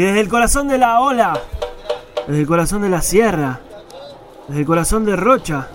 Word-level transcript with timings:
Y 0.00 0.02
desde 0.02 0.20
el 0.20 0.30
corazón 0.30 0.66
de 0.66 0.78
la 0.78 1.00
ola, 1.00 1.38
desde 2.26 2.40
el 2.40 2.46
corazón 2.46 2.80
de 2.80 2.88
la 2.88 3.02
sierra, 3.02 3.60
desde 4.48 4.60
el 4.62 4.66
corazón 4.66 5.04
de 5.04 5.14
Rocha, 5.14 5.68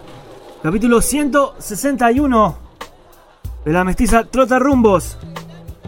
capítulo 0.63 0.99
161 0.99 2.57
de 3.63 3.71
la 3.71 3.83
mestiza 3.83 4.23
Trota 4.23 4.57
Rumbos, 4.57 5.19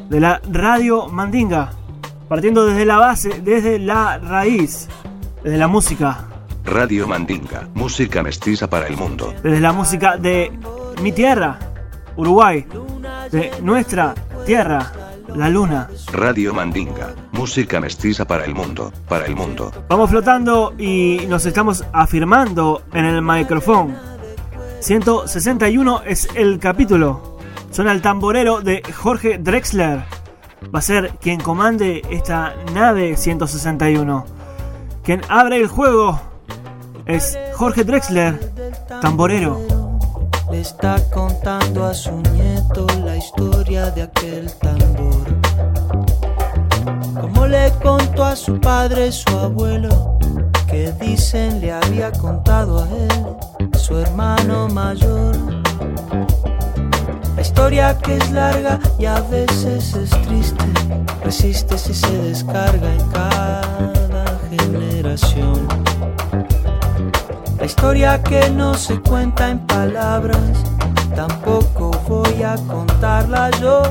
de 0.08 0.20
la 0.20 0.40
Radio 0.52 1.08
Mandinga, 1.08 1.72
partiendo 2.30 2.68
desde 2.68 2.86
la 2.86 3.00
base, 3.00 3.42
desde 3.42 3.80
la 3.80 4.20
raíz, 4.20 4.88
desde 5.44 5.58
la 5.58 5.68
música, 5.68 6.28
Radio 6.64 7.08
Mandinga, 7.08 7.68
música 7.74 8.22
mestiza 8.22 8.70
para 8.70 8.86
el 8.86 8.98
mundo. 8.98 9.34
desde 9.42 9.60
la 9.60 9.74
música 9.74 10.16
de 10.16 10.52
mi 11.02 11.12
tierra, 11.12 11.58
Uruguay, 12.16 12.68
de 13.32 13.52
nuestra 13.64 14.14
tierra, 14.46 15.07
la 15.36 15.50
luna. 15.50 15.90
Radio 16.12 16.54
Mandinga, 16.54 17.14
música 17.32 17.80
mestiza 17.80 18.26
para 18.26 18.46
el 18.46 18.56
mundo, 18.56 18.92
para 19.08 19.26
el 19.26 19.36
mundo. 19.36 19.72
Vamos 19.90 20.10
flotando 20.10 20.74
y 20.78 21.26
nos 21.28 21.46
estamos 21.46 21.84
afirmando 21.94 22.84
en 22.94 23.06
el 23.06 23.22
micrófono. 23.22 23.96
161 24.80 26.02
es 26.06 26.28
el 26.36 26.60
capítulo. 26.60 27.38
Suena 27.72 27.92
el 27.92 28.02
tamborero 28.02 28.62
de 28.62 28.82
Jorge 28.94 29.38
Drexler. 29.38 30.04
Va 30.74 30.80
a 30.80 30.82
ser 30.82 31.12
quien 31.22 31.40
comande 31.40 32.02
esta 32.10 32.56
nave 32.74 33.18
161. 33.18 34.26
Quien 35.04 35.22
abre 35.30 35.58
el 35.58 35.68
juego 35.68 36.20
es 37.06 37.38
Jorge 37.54 37.84
Drexler, 37.84 38.54
tamborero. 39.02 39.60
Le 40.52 40.62
está 40.62 40.98
contando 41.10 41.86
a 41.86 41.94
su 41.94 42.12
nieto 42.22 42.88
la 43.04 43.07
historia 43.18 43.92
de 43.92 44.04
aquel 44.04 44.52
tambor. 44.54 45.26
Como 47.20 47.48
le 47.48 47.72
contó 47.82 48.24
a 48.24 48.36
su 48.36 48.60
padre, 48.60 49.12
su 49.12 49.30
abuelo, 49.38 50.18
que 50.68 50.92
dicen 51.02 51.60
le 51.62 51.72
había 51.72 52.12
contado 52.12 52.84
a 52.84 52.88
él, 52.90 53.78
su 53.78 53.98
hermano 53.98 54.68
mayor. 54.70 55.36
La 57.36 57.42
historia 57.42 57.98
que 57.98 58.18
es 58.18 58.32
larga 58.32 58.80
y 59.00 59.06
a 59.06 59.20
veces 59.22 59.96
es 59.96 60.10
triste, 60.10 60.66
resiste 61.24 61.78
si 61.78 61.94
se 61.94 62.18
descarga 62.22 62.94
en 62.94 63.10
cada 63.10 64.40
generación. 64.50 65.68
La 67.60 67.66
historia 67.66 68.22
que 68.22 68.50
no 68.52 68.76
se 68.76 69.00
cuenta 69.02 69.50
en 69.50 69.60
palabras, 69.66 70.38
tampoco 71.16 71.90
voy 72.08 72.44
a 72.44 72.56
contarla 72.68 73.50
yo 73.60 73.82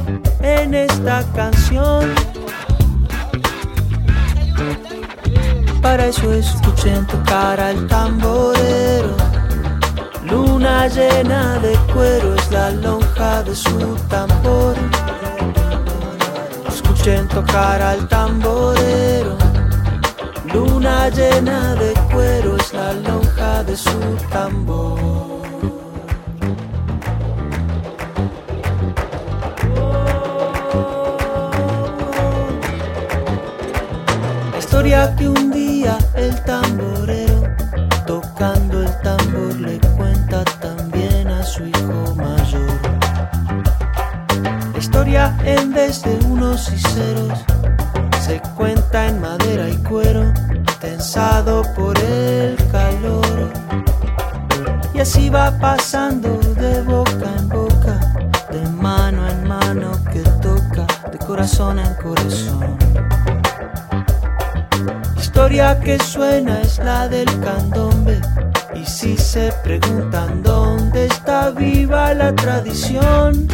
en 0.40 0.72
esta 0.72 1.24
canción. 1.34 2.14
Para 5.82 6.06
eso 6.06 6.32
escuchen 6.32 7.06
tocar 7.08 7.58
al 7.58 7.86
tamborero. 7.88 9.16
Luna 10.22 10.86
llena 10.86 11.58
de 11.58 11.76
cuero 11.92 12.34
es 12.34 12.50
la 12.52 12.70
lonja 12.70 13.42
de 13.42 13.54
su 13.54 13.96
tambor. 14.08 14.74
Escuchen 16.68 17.26
tocar 17.28 17.82
al 17.82 18.06
tamborero. 18.08 19.45
Luna 20.56 21.10
llena 21.10 21.74
de 21.74 21.92
cuero 22.10 22.56
es 22.56 22.72
la 22.72 22.94
lonja 22.94 23.62
de 23.62 23.76
su 23.76 24.00
tambor. 24.30 24.98
Historia 34.58 35.14
que 35.16 35.28
un 35.28 35.50
día 35.50 35.98
el 36.14 36.34
tamborero, 36.44 37.42
tocando 38.06 38.82
el 38.82 39.00
tambor, 39.02 39.54
le 39.60 39.78
cuenta 39.98 40.42
también 40.62 41.28
a 41.28 41.44
su 41.44 41.66
hijo 41.66 42.14
mayor. 42.16 42.80
La 44.72 44.78
historia 44.78 45.36
en 45.44 45.74
vez 45.74 46.02
de 46.02 46.16
unos 46.24 46.72
y 46.72 46.78
ceros, 46.78 47.44
se 48.26 48.40
cuenta 48.56 49.06
en 49.06 49.20
madera 49.20 49.68
y 49.68 49.76
cuero, 49.84 50.25
por 51.74 51.98
el 52.00 52.56
calor. 52.70 53.50
Y 54.92 55.00
así 55.00 55.30
va 55.30 55.50
pasando 55.58 56.36
de 56.38 56.82
boca 56.82 57.32
en 57.38 57.48
boca, 57.48 57.98
de 58.50 58.68
mano 58.68 59.26
en 59.26 59.48
mano 59.48 59.92
que 60.12 60.20
toca, 60.42 60.86
de 61.10 61.16
corazón 61.18 61.78
en 61.78 61.94
corazón. 61.94 62.76
Historia 65.16 65.80
que 65.80 65.98
suena 65.98 66.60
es 66.60 66.78
la 66.80 67.08
del 67.08 67.28
candombe. 67.40 68.20
Y 68.74 68.84
si 68.84 69.16
se 69.16 69.52
preguntan 69.64 70.42
dónde 70.42 71.06
está 71.06 71.48
viva 71.48 72.12
la 72.12 72.34
tradición, 72.34 73.48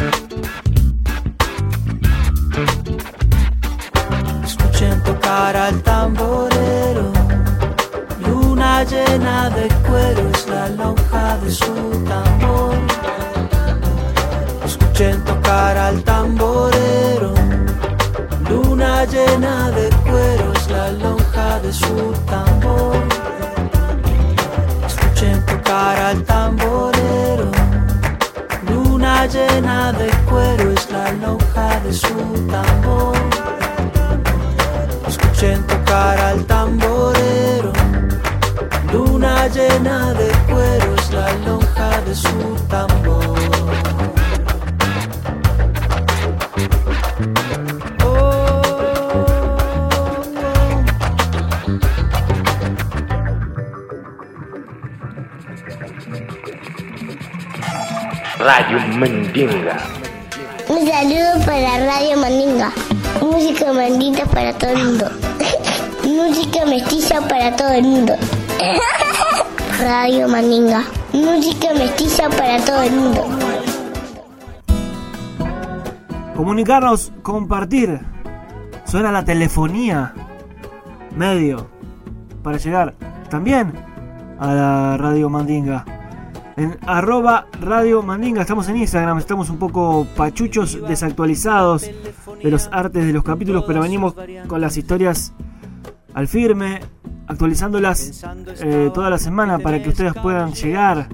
de 42.13 42.19
su 42.19 42.55
tambor. 42.69 43.39
Radio 58.39 58.79
Mandinga. 58.97 59.77
Un 60.67 60.87
saludo 60.87 61.45
para 61.45 61.85
Radio 61.85 62.17
Mandinga. 62.17 62.71
Música 63.21 63.73
mandita 63.73 64.25
para 64.25 64.53
todo 64.53 64.71
el 64.71 64.83
mundo. 64.83 65.11
Música 66.03 66.65
mestiza 66.65 67.21
para 67.27 67.55
todo 67.55 67.71
el 67.71 67.83
mundo. 67.83 68.15
Radio 69.79 70.27
Mandinga. 70.27 70.83
Música 71.23 71.73
mestiza 71.73 72.29
para 72.29 72.57
todo 72.65 72.83
el 72.83 72.91
mundo. 72.91 73.25
Comunicarnos, 76.35 77.13
compartir. 77.21 77.99
Suena 78.83 79.09
la 79.09 79.23
telefonía. 79.23 80.13
Medio. 81.15 81.69
Para 82.43 82.57
llegar 82.57 82.95
también 83.29 83.71
a 84.37 84.53
la 84.53 84.97
Radio 84.97 85.29
Mandinga. 85.29 85.85
En 86.57 86.77
arroba 86.85 87.47
Radio 87.61 88.03
Mandinga. 88.03 88.41
Estamos 88.41 88.67
en 88.67 88.77
Instagram. 88.77 89.17
Estamos 89.17 89.49
un 89.49 89.57
poco 89.57 90.05
pachuchos, 90.17 90.77
desactualizados 90.87 91.83
de 91.83 92.51
los 92.51 92.67
artes 92.71 93.05
de 93.05 93.13
los 93.13 93.23
capítulos. 93.23 93.63
Pero 93.65 93.81
venimos 93.81 94.13
con 94.47 94.59
las 94.59 94.75
historias 94.75 95.31
al 96.13 96.27
firme. 96.27 96.81
Actualizándolas 97.27 98.23
eh, 98.61 98.91
toda 98.93 99.09
la 99.09 99.17
semana 99.17 99.59
para 99.59 99.81
que 99.81 99.89
ustedes 99.89 100.13
puedan 100.13 100.53
llegar 100.53 101.07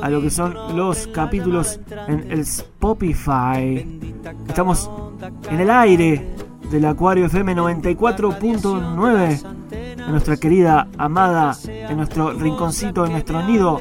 a 0.00 0.08
lo 0.08 0.20
que 0.20 0.30
son 0.30 0.76
los 0.76 1.06
capítulos 1.08 1.80
en 2.08 2.30
el 2.30 2.40
Spotify. 2.40 4.00
Estamos 4.48 4.90
en 5.50 5.60
el 5.60 5.70
aire 5.70 6.28
del 6.70 6.84
Acuario 6.84 7.26
FM 7.26 7.56
94.9 7.56 9.42
en 9.70 10.10
nuestra 10.10 10.36
querida, 10.36 10.88
amada, 10.98 11.56
en 11.66 11.96
nuestro 11.96 12.32
rinconcito, 12.32 13.06
en 13.06 13.12
nuestro 13.12 13.42
nido, 13.42 13.80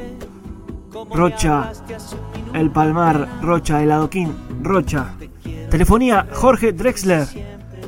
Rocha, 1.14 1.72
el 2.54 2.72
Palmar, 2.72 3.28
Rocha, 3.42 3.84
el 3.84 3.92
Adoquín, 3.92 4.34
Rocha. 4.62 5.14
Telefonía 5.70 6.28
Jorge 6.34 6.72
Drexler, 6.72 7.28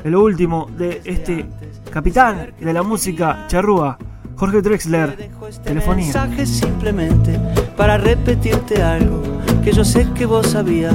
el 0.04 0.16
último 0.16 0.68
de 0.76 1.00
este 1.04 1.46
capitán 1.90 2.52
de 2.58 2.72
la 2.72 2.82
música 2.82 3.46
charrúa. 3.48 3.98
Jorge 4.36 4.62
Drexler, 4.62 5.30
telefonía. 5.62 6.04
mensaje 6.04 6.46
simplemente 6.46 7.38
para 7.76 7.98
repetirte 7.98 8.82
algo 8.82 9.22
que 9.62 9.72
yo 9.72 9.84
sé 9.84 10.08
que 10.14 10.24
vos 10.24 10.46
sabías. 10.46 10.94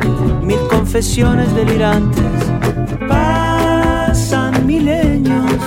confesiones 0.91 1.55
delirantes. 1.55 2.21
Pasan 3.07 4.67
milenios, 4.67 5.61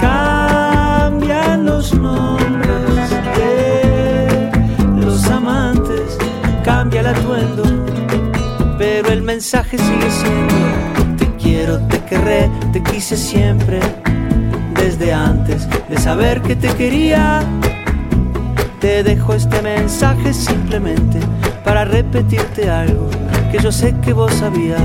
cambian 0.00 1.66
los 1.66 1.92
nombres 1.92 3.10
de 3.36 4.50
los 4.96 5.22
amantes, 5.26 6.16
cambia 6.64 7.02
el 7.02 7.08
atuendo, 7.08 7.62
pero 8.78 9.10
el 9.10 9.20
mensaje 9.20 9.76
sigue 9.76 10.10
siendo: 10.10 11.16
Te 11.18 11.26
quiero, 11.36 11.78
te 11.88 12.02
querré, 12.04 12.50
te 12.72 12.82
quise 12.82 13.18
siempre, 13.18 13.80
desde 14.76 15.12
antes 15.12 15.68
de 15.90 15.98
saber 15.98 16.40
que 16.40 16.56
te 16.56 16.68
quería. 16.68 17.42
Te 18.80 19.02
dejo 19.02 19.34
este 19.34 19.60
mensaje 19.60 20.32
simplemente 20.32 21.20
para 21.66 21.84
repetirte 21.84 22.70
algo 22.70 23.10
que 23.50 23.58
yo 23.58 23.72
sé 23.72 23.94
que 24.00 24.12
vos 24.12 24.32
sabías. 24.32 24.80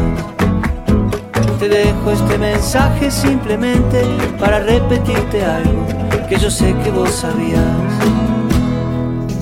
Te 1.60 1.70
dejo 1.70 2.12
este 2.12 2.38
mensaje 2.38 3.12
simplemente 3.12 4.04
para 4.40 4.60
repetirte 4.60 5.46
algo 5.46 5.86
que 6.28 6.38
yo 6.38 6.50
sé 6.50 6.76
que 6.84 6.90
vos 6.90 7.12
sabías. 7.12 7.64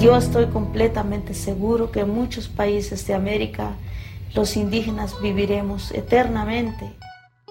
Yo 0.02 0.18
estoy 0.18 0.48
completamente 0.48 1.34
seguro 1.34 1.90
que 1.90 2.02
en 2.02 2.14
muchos 2.14 2.50
países 2.50 3.08
de 3.08 3.14
América 3.14 3.72
los 4.36 4.58
indígenas 4.58 5.16
viviremos 5.22 5.92
eternamente. 5.92 6.94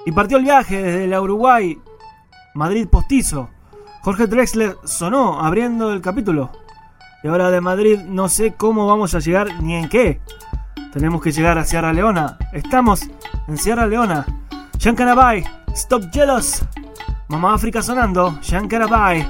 Y 0.04 0.12
partió 0.12 0.36
el 0.36 0.44
viaje 0.44 0.82
desde 0.82 1.06
la 1.06 1.22
Uruguay, 1.22 1.78
Madrid 2.54 2.86
postizo. 2.86 3.48
Jorge 4.02 4.26
Drexler 4.26 4.76
sonó 4.84 5.40
abriendo 5.40 5.92
el 5.92 6.02
capítulo. 6.02 6.50
Y 7.24 7.28
ahora 7.28 7.50
de 7.50 7.60
Madrid 7.60 8.00
no 8.00 8.28
sé 8.28 8.52
cómo 8.52 8.86
vamos 8.86 9.14
a 9.14 9.20
llegar 9.20 9.62
ni 9.62 9.76
en 9.76 9.88
qué. 9.88 10.20
Tenemos 10.92 11.22
que 11.22 11.32
llegar 11.32 11.56
a 11.56 11.64
Sierra 11.64 11.92
Leona. 11.92 12.36
Estamos 12.52 13.00
en 13.48 13.56
Sierra 13.56 13.86
Leona. 13.86 14.26
Shankarabai, 14.78 15.42
Stop 15.74 16.10
Jealous. 16.12 16.62
Mamá 17.28 17.54
África 17.54 17.82
sonando. 17.82 18.38
Shankarabai, 18.42 19.26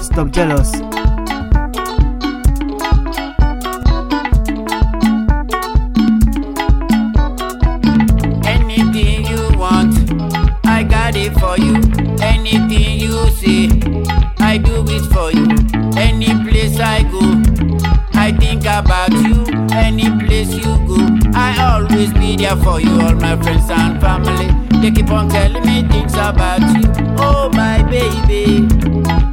Stop 0.00 0.30
Jealous. 0.32 0.72
Anything 8.44 9.24
you 9.26 9.58
want, 9.58 9.94
I 10.66 10.82
got 10.82 11.14
it 11.16 11.32
for 11.38 11.56
you. 11.58 11.74
Anything 12.20 12.98
you 13.00 13.30
see, 13.38 13.68
I 14.40 14.58
do 14.58 14.84
it 14.88 15.04
for 15.12 15.30
you. 15.30 15.46
Any 15.96 16.34
place 16.48 16.78
I 16.80 17.02
go, 17.04 17.20
I 18.14 18.32
think 18.32 18.64
about 18.66 19.12
you. 19.12 19.44
Any 19.72 20.10
place 20.24 20.52
you 20.54 20.76
go, 20.86 20.93
I 21.36 21.56
always 21.72 22.12
be 22.12 22.36
there 22.36 22.56
for 22.56 22.80
you, 22.80 23.00
all 23.00 23.14
my 23.14 23.36
friends 23.42 23.68
and 23.70 24.00
family. 24.00 24.48
They 24.80 24.90
keep 24.90 25.10
on 25.10 25.28
telling 25.28 25.64
me 25.64 25.82
things 25.88 26.14
about 26.14 26.60
you. 26.60 26.90
Oh, 27.18 27.50
my 27.52 27.82
baby, 27.82 28.68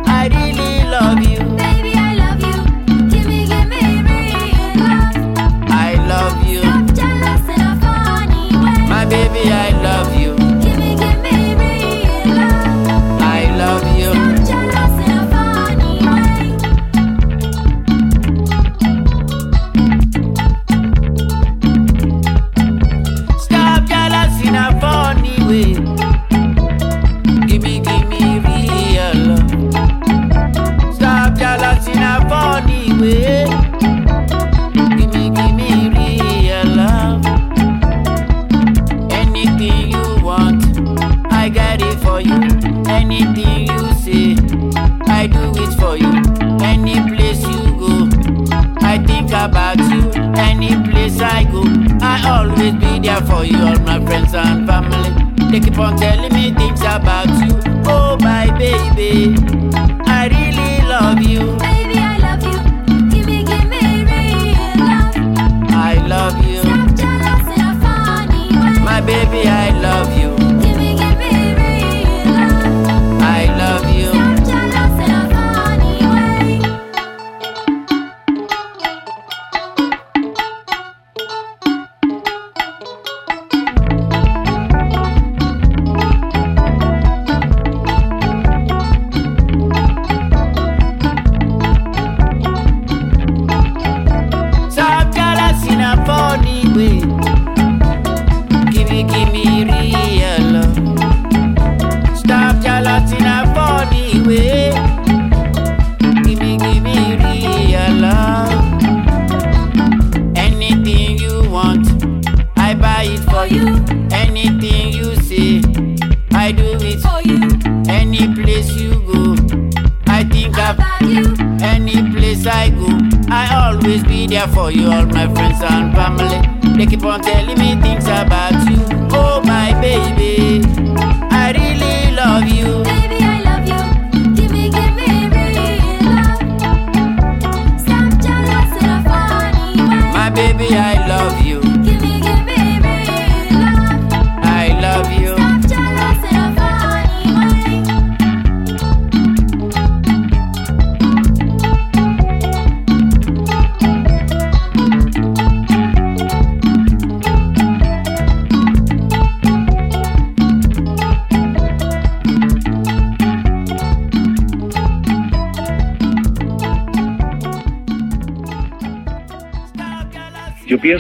I 0.05 0.27
really 0.31 0.89
love 0.89 1.20
you. 1.20 1.39
Baby, 1.58 1.93
I 1.96 2.13
love 2.15 2.41
you. 2.41 3.10
Give 3.10 3.25
me, 3.27 3.46
give 3.48 3.67
me, 3.67 3.81
real 4.08 4.74
love. 4.79 5.15
I 5.70 5.96
love 6.08 6.48
you. 6.48 6.63
Not 6.63 6.96
jealous 6.96 7.48
in 7.53 7.62
a 7.62 7.75
funny 7.81 8.55
way. 8.63 8.88
My 8.89 9.05
baby, 9.05 9.51
I 9.51 9.71
there 52.70 53.22
for 53.22 53.44
you, 53.44 53.58
all 53.58 53.80
my 53.80 54.03
friends 54.06 54.34
and 54.36 54.68
family. 54.68 55.10
They 55.51 55.60
keep 55.60 55.77
on 55.80 55.98
telling 55.98 56.32
me 56.34 56.53
things 56.53 56.82
about 56.82 57.27
you. 57.27 57.60
Oh, 57.86 58.18
my 58.20 58.56
baby, 58.58 59.36
I 60.06 60.27
really 60.27 60.88
love 60.88 61.22
you. 61.22 61.58
Baby, 61.58 61.98
I 61.98 62.18
love 62.18 62.44
you. 62.44 63.10
Give 63.10 63.25
me, 63.25 63.44
give 63.44 63.68
me 63.68 64.03
real 64.03 64.77
love. 64.77 65.15
I 65.72 66.06
love 66.08 66.46
you. 66.46 66.62
Stop 66.62 66.96
jealous 66.96 67.58
in 67.58 67.65
a 67.65 67.80
funny 67.82 68.56
way. 68.56 68.84
My 68.84 69.01
baby, 69.01 69.48
I 69.48 69.72
love 69.80 70.18
you. 70.18 70.50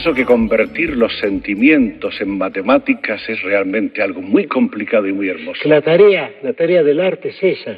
Pienso 0.01 0.15
que 0.15 0.25
convertir 0.25 0.97
los 0.97 1.15
sentimientos 1.19 2.19
en 2.21 2.35
matemáticas 2.35 3.21
es 3.29 3.39
realmente 3.43 4.01
algo 4.01 4.19
muy 4.19 4.47
complicado 4.47 5.05
y 5.05 5.13
muy 5.13 5.29
hermoso. 5.29 5.61
la 5.65 5.79
tarea, 5.83 6.33
la 6.41 6.53
tarea 6.53 6.81
del 6.81 6.99
arte 6.99 7.29
es 7.29 7.43
esa, 7.59 7.77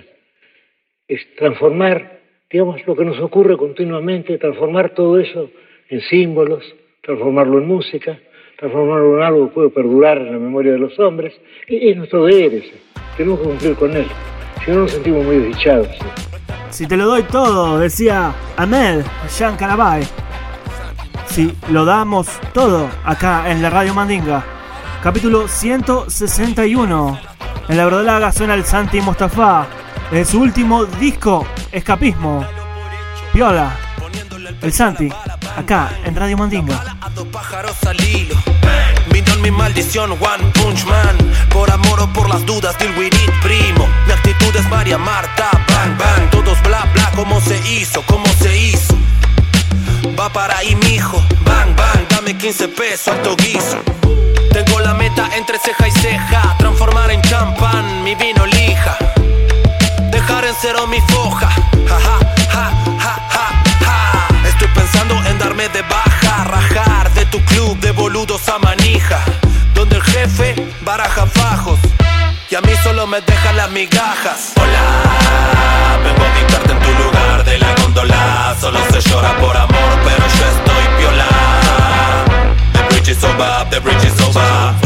es 1.06 1.36
transformar, 1.36 2.22
digamos, 2.50 2.80
lo 2.88 2.96
que 2.96 3.04
nos 3.04 3.20
ocurre 3.20 3.58
continuamente, 3.58 4.38
transformar 4.38 4.92
todo 4.92 5.20
eso 5.20 5.52
en 5.90 6.00
símbolos, 6.00 6.64
transformarlo 7.02 7.58
en 7.58 7.68
música, 7.68 8.18
transformarlo 8.58 9.18
en 9.18 9.24
algo 9.24 9.50
que 9.50 9.54
puede 9.56 9.70
perdurar 9.72 10.20
en 10.20 10.32
la 10.32 10.40
memoria 10.40 10.72
de 10.72 10.80
los 10.80 10.98
hombres, 11.00 11.34
y 11.68 11.90
es 11.90 11.98
nuestro 11.98 12.24
deber 12.24 12.54
ese, 12.54 12.76
tenemos 13.18 13.40
que 13.40 13.48
cumplir 13.48 13.76
con 13.76 13.98
él, 13.98 14.06
si 14.64 14.72
no 14.72 14.78
nos 14.78 14.92
sentimos 14.92 15.26
muy 15.26 15.40
desdichados. 15.40 15.90
¿sí? 15.90 16.06
Si 16.70 16.88
te 16.88 16.96
lo 16.96 17.06
doy 17.06 17.24
todo, 17.24 17.80
decía 17.80 18.34
Ahmed 18.56 19.04
Jean 19.38 19.58
Carabay. 19.58 20.04
Si 21.28 21.56
lo 21.70 21.86
damos 21.86 22.28
todo 22.54 22.90
acá 23.04 23.50
en 23.50 23.62
la 23.62 23.70
Radio 23.70 23.94
Mandinga. 23.94 24.44
Capítulo 25.02 25.48
161. 25.48 27.20
En 27.70 27.78
la 27.78 27.86
verdolaga 27.86 28.32
suena 28.32 28.54
el 28.54 28.66
Santi 28.66 29.02
Mostafa. 29.02 29.68
De 30.12 30.26
su 30.26 30.42
último 30.42 30.86
disco, 30.86 31.46
Escapismo. 31.72 32.46
Viola. 33.34 33.76
El 34.62 34.72
Santi. 34.72 35.10
Acá 35.58 35.92
en 36.06 36.16
Radio 36.16 36.38
Mandinga. 36.38 36.82
es 44.56 44.70
María 44.70 44.98
Marta, 44.98 45.50
bang 45.68 45.98
bang. 45.98 46.30
Todos 46.30 46.62
bla 46.64 46.88
bla, 46.94 47.12
cómo 47.16 47.40
se 47.42 47.58
hizo. 47.70 48.04
15 52.44 52.68
pesos, 52.68 53.08
alto 53.08 53.38
guiso. 53.38 53.78
Tengo 54.52 54.82
la 54.82 54.94
meta 54.94 55.30
entre 55.38 55.58
ceja 55.60 55.88
y 55.88 55.92
ceja. 55.92 56.58
Transformar 56.58 57.10
en 57.10 57.22
champán 57.22 58.04
mi 58.04 58.16
vino 58.16 58.46
lija. 58.46 58.98
Dejar 60.12 60.44
en 60.44 60.54
cero 60.60 60.86
mi 60.86 61.00
foja. 61.08 61.48
Ja, 61.88 62.00
ja, 62.02 62.20
ja, 62.52 62.72
ja, 63.00 63.30
ja, 63.32 63.66
ja. 63.80 64.28
Estoy 64.46 64.68
pensando 64.76 65.16
en 65.26 65.40
darme 65.40 65.70
de 65.70 65.84
baja, 65.84 66.44
rajar 66.44 67.14
de 67.14 67.26
tu 67.28 67.40
club 67.46 67.80
de 67.80 67.92
boludos 67.92 68.50
a 68.50 68.60
manija, 68.60 69.22
donde 69.74 69.96
el 69.96 70.04
jefe 70.04 70.54
baraja 70.82 71.26
fajos 71.28 71.80
y 72.54 72.56
a 72.56 72.62
mí 72.62 72.74
solo 72.84 73.08
me 73.08 73.20
dejan 73.22 73.58
las 73.58 73.72
migajas. 73.72 74.52
Hola, 74.62 75.98
vengo 76.04 76.24
a 76.24 76.38
dictarte 76.38 76.72
en 76.74 76.80
tu 76.80 77.04
lugar 77.04 77.44
de 77.46 77.58
la 77.58 77.74
góndola. 77.82 78.56
Solo 78.60 78.80
se 78.92 79.02
llora 79.10 79.36
por 79.38 79.58
amor, 79.58 80.00
pero 80.04 80.23
The 83.34 83.40
bridge 83.40 83.46
is 83.48 83.50
over, 83.50 83.70
the 83.72 83.82
bridge 83.82 84.06
is 84.06 84.22
over. 84.22 84.83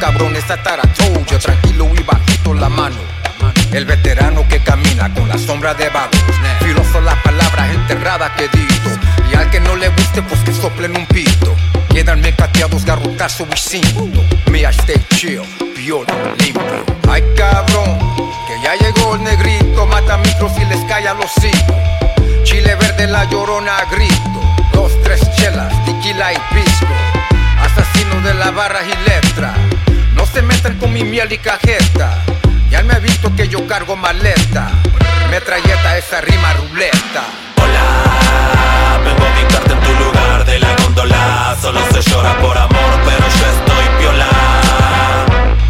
cabrones, 0.00 0.44
yo 1.26 1.38
tranquilo 1.38 1.90
y 1.96 2.02
bajito 2.02 2.54
la 2.54 2.68
mano. 2.68 2.96
El 3.72 3.84
veterano 3.84 4.46
que 4.48 4.58
camina 4.60 5.12
con 5.14 5.28
la 5.28 5.38
sombra 5.38 5.74
de 5.74 5.88
vagos, 5.90 6.20
filoso 6.60 7.00
las 7.00 7.16
palabras 7.22 7.70
enterradas 7.70 8.32
que 8.36 8.48
dito. 8.48 8.90
Y 9.30 9.36
al 9.36 9.48
que 9.50 9.60
no 9.60 9.76
le 9.76 9.88
guste, 9.90 10.22
pues 10.22 10.40
que 10.40 10.52
soplen 10.52 10.96
un 10.96 11.06
pito. 11.06 11.54
Quedan 11.90 12.20
mecateados, 12.20 12.84
garrotazo 12.84 13.46
y 13.52 13.58
cinto. 13.58 14.08
Me 14.50 14.62
stay 14.62 14.96
chill, 15.14 15.42
viola, 15.76 16.12
limpio. 16.38 16.84
Ay 17.08 17.22
cabrón, 17.36 17.98
que 18.46 18.60
ya 18.62 18.74
llegó 18.76 19.14
el 19.14 19.22
negrito, 19.22 19.86
mata 19.86 20.16
micros 20.18 20.52
y 20.58 20.64
les 20.66 20.84
cae 20.86 21.06
a 21.06 21.14
los 21.14 21.30
cinco. 21.40 21.74
Chile 22.44 22.74
verde, 22.74 23.06
la 23.06 23.24
llorona 23.24 23.78
a 23.78 23.84
grito. 23.86 24.40
Dos, 24.72 24.92
tres 25.02 25.20
chelas, 25.36 25.72
tequila 25.84 26.32
y 26.32 26.38
pisco. 26.54 26.94
Asesino 27.60 28.20
de 28.22 28.34
la 28.34 28.50
barra 28.50 28.80
y 28.82 29.08
letra. 29.08 29.54
Se 30.32 30.42
metan 30.42 30.78
con 30.78 30.92
mi 30.92 31.02
miel 31.02 31.32
y 31.32 31.38
cajeta. 31.38 32.22
Ya 32.70 32.82
me 32.84 32.94
ha 32.94 32.98
visto 33.00 33.34
que 33.34 33.48
yo 33.48 33.66
cargo 33.66 33.96
maleta. 33.96 34.70
Metralleta, 35.28 35.98
esa 35.98 36.20
rima 36.20 36.52
ruleta. 36.54 37.24
Hola, 37.56 39.00
vengo 39.04 39.24
a 39.26 39.32
ubicarte 39.32 39.72
en 39.72 39.80
tu 39.80 40.04
lugar 40.04 40.44
de 40.44 40.58
la 40.60 40.76
góndola. 40.76 41.56
Solo 41.60 41.80
se 41.92 42.02
llora 42.08 42.36
por 42.38 42.56
amor, 42.56 42.92
pero 43.04 43.18
yo 43.18 43.46
estoy 43.46 43.98
viola. 43.98 44.28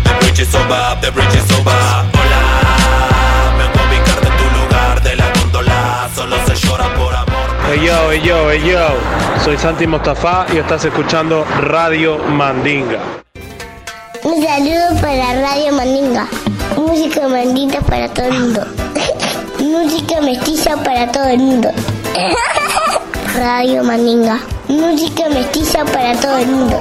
The 0.04 0.12
bridge 0.20 0.40
is 0.40 0.54
over, 0.54 1.00
the 1.00 1.10
bridge 1.10 1.34
is 1.34 1.50
over. 1.52 1.72
Hola, 1.72 3.54
vengo 3.56 3.80
a 3.80 3.88
ubicarte 3.88 4.28
en 4.28 4.36
tu 4.36 4.60
lugar 4.60 5.02
de 5.02 5.16
la 5.16 5.32
góndola. 5.40 6.08
Solo 6.14 6.36
se 6.46 6.54
llora 6.54 6.94
por 6.94 7.14
amor. 7.14 7.48
Hey 7.66 7.80
yo, 7.86 8.10
hey 8.10 8.20
yo, 8.22 8.50
hey 8.50 8.62
yo. 8.62 9.40
Soy 9.42 9.56
Santi 9.56 9.86
Mostafa 9.86 10.46
y 10.52 10.58
estás 10.58 10.84
escuchando 10.84 11.46
Radio 11.62 12.18
Mandinga. 12.18 13.00
Un 14.30 14.40
saludo 14.44 15.00
para 15.00 15.40
Radio 15.40 15.72
Mandinga. 15.72 16.28
Música 16.76 17.26
maldita 17.26 17.80
para 17.80 18.08
todo 18.08 18.26
el 18.26 18.38
mundo. 18.38 18.64
Música 19.58 20.20
mestiza 20.20 20.76
para 20.84 21.10
todo 21.10 21.24
el 21.24 21.38
mundo. 21.40 21.68
Radio 23.34 23.82
Mandinga. 23.82 24.38
Música 24.68 25.28
mestiza 25.30 25.84
para 25.84 26.14
todo 26.20 26.36
el 26.38 26.46
mundo. 26.46 26.80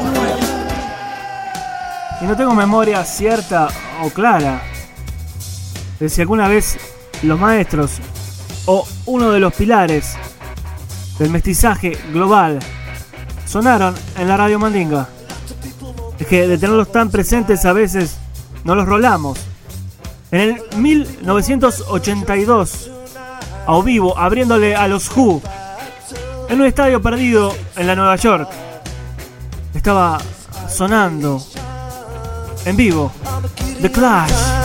Y 2.21 2.25
no 2.25 2.37
tengo 2.37 2.53
memoria 2.53 3.03
cierta 3.03 3.69
o 4.03 4.11
clara 4.11 4.61
de 5.99 6.07
si 6.07 6.21
alguna 6.21 6.47
vez 6.47 6.77
los 7.23 7.39
maestros 7.39 7.93
o 8.67 8.87
uno 9.07 9.31
de 9.31 9.39
los 9.39 9.55
pilares 9.55 10.17
del 11.17 11.31
mestizaje 11.31 11.97
global 12.13 12.59
sonaron 13.47 13.95
en 14.19 14.27
la 14.27 14.37
radio 14.37 14.59
Mandinga. 14.59 15.18
Es 16.19 16.27
que 16.27 16.47
de 16.47 16.57
tenerlos 16.57 16.91
tan 16.91 17.09
presentes 17.09 17.65
a 17.65 17.73
veces 17.73 18.17
no 18.63 18.75
los 18.75 18.85
rolamos. 18.85 19.39
En 20.31 20.41
el 20.41 20.61
1982, 20.77 22.91
a 23.65 23.81
vivo, 23.81 24.15
abriéndole 24.17 24.75
a 24.75 24.87
los 24.87 25.09
Who, 25.15 25.41
en 26.49 26.61
un 26.61 26.67
estadio 26.67 27.01
perdido 27.01 27.55
en 27.75 27.87
la 27.87 27.95
Nueva 27.95 28.15
York, 28.17 28.47
estaba 29.73 30.19
sonando 30.67 31.43
en 32.65 32.75
vivo 32.75 33.11
The 33.81 33.91
Clash. 33.91 34.58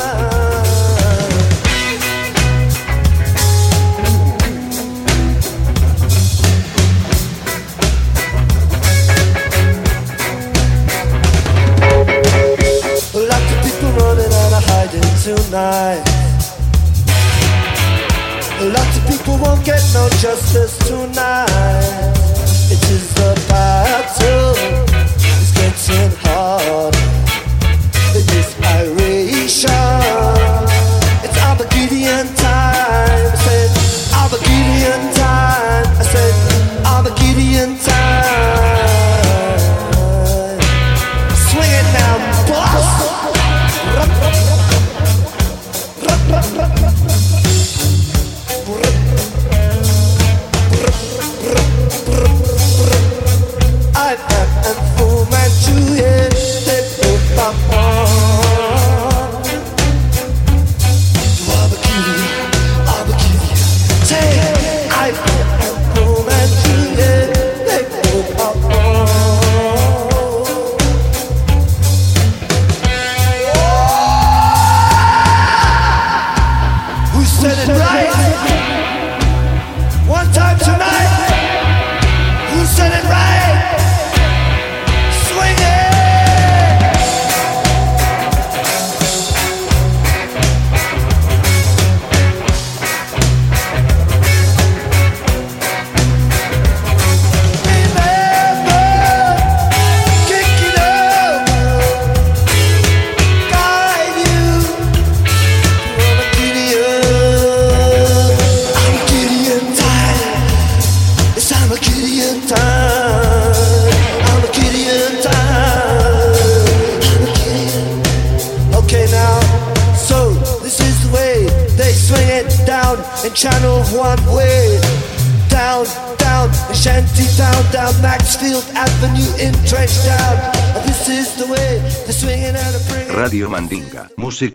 Tonight. 15.55 16.03
Lots 18.61 18.97
of 18.97 19.07
people 19.07 19.39
won't 19.39 19.65
get 19.65 19.83
no 19.95 20.09
justice 20.19 20.77
tonight. 20.79 22.13
It 22.73 22.83
is 22.91 23.15
the 23.15 23.47
battle, 23.49 24.55
it's 25.15 25.53
getting 25.53 26.17
harder. 26.23 27.14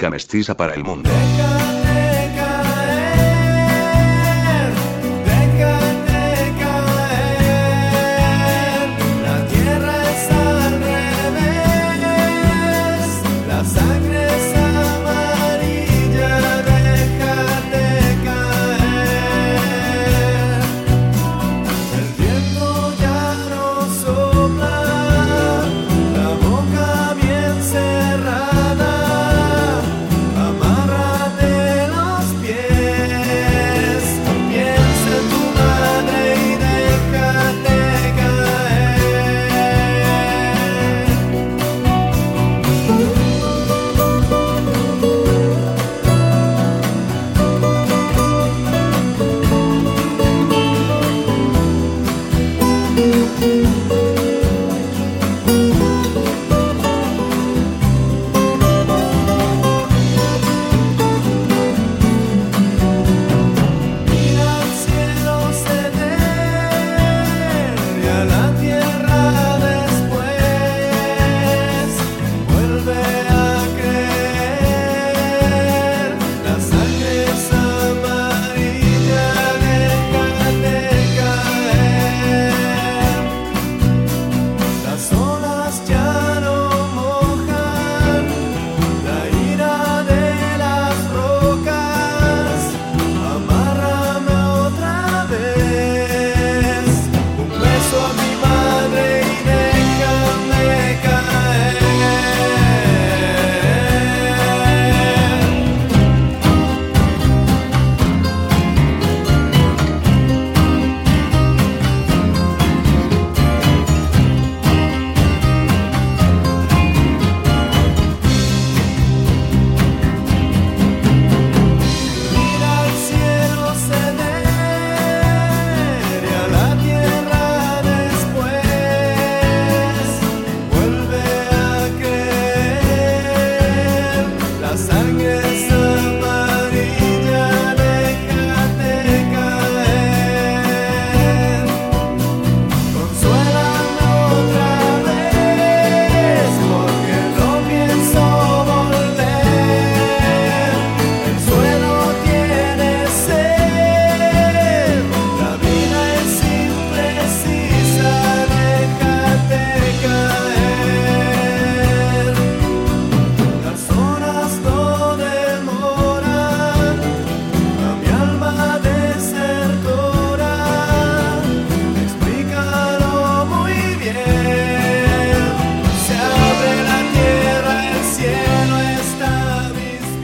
Mestiza 0.09 0.55
para 0.55 0.73
el 0.73 0.83
mundo. 0.83 1.09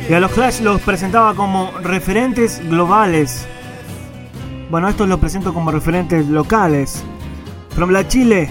Y 0.08 0.14
a 0.14 0.20
los 0.20 0.32
Clash 0.32 0.62
los 0.62 0.82
presentaba 0.82 1.34
como 1.34 1.72
referentes 1.82 2.62
globales. 2.70 3.48
Bueno, 4.70 4.88
estos 4.88 5.10
los 5.10 5.20
presento 5.20 5.52
como 5.52 5.72
referentes 5.72 6.28
locales. 6.28 7.04
From 7.72 7.90
la 7.90 8.08
Chile, 8.08 8.48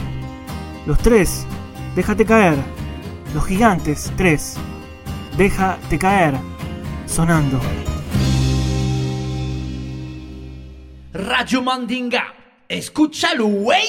los 0.84 0.98
tres, 0.98 1.46
déjate 1.94 2.24
caer. 2.24 2.56
Los 3.34 3.46
gigantes, 3.46 4.12
tres, 4.16 4.56
déjate 5.36 5.96
caer. 5.96 6.34
Sonando. 7.06 7.60
Radio 11.12 11.62
Mandinga, 11.62 12.34
escúchalo, 12.68 13.46
güey. 13.46 13.86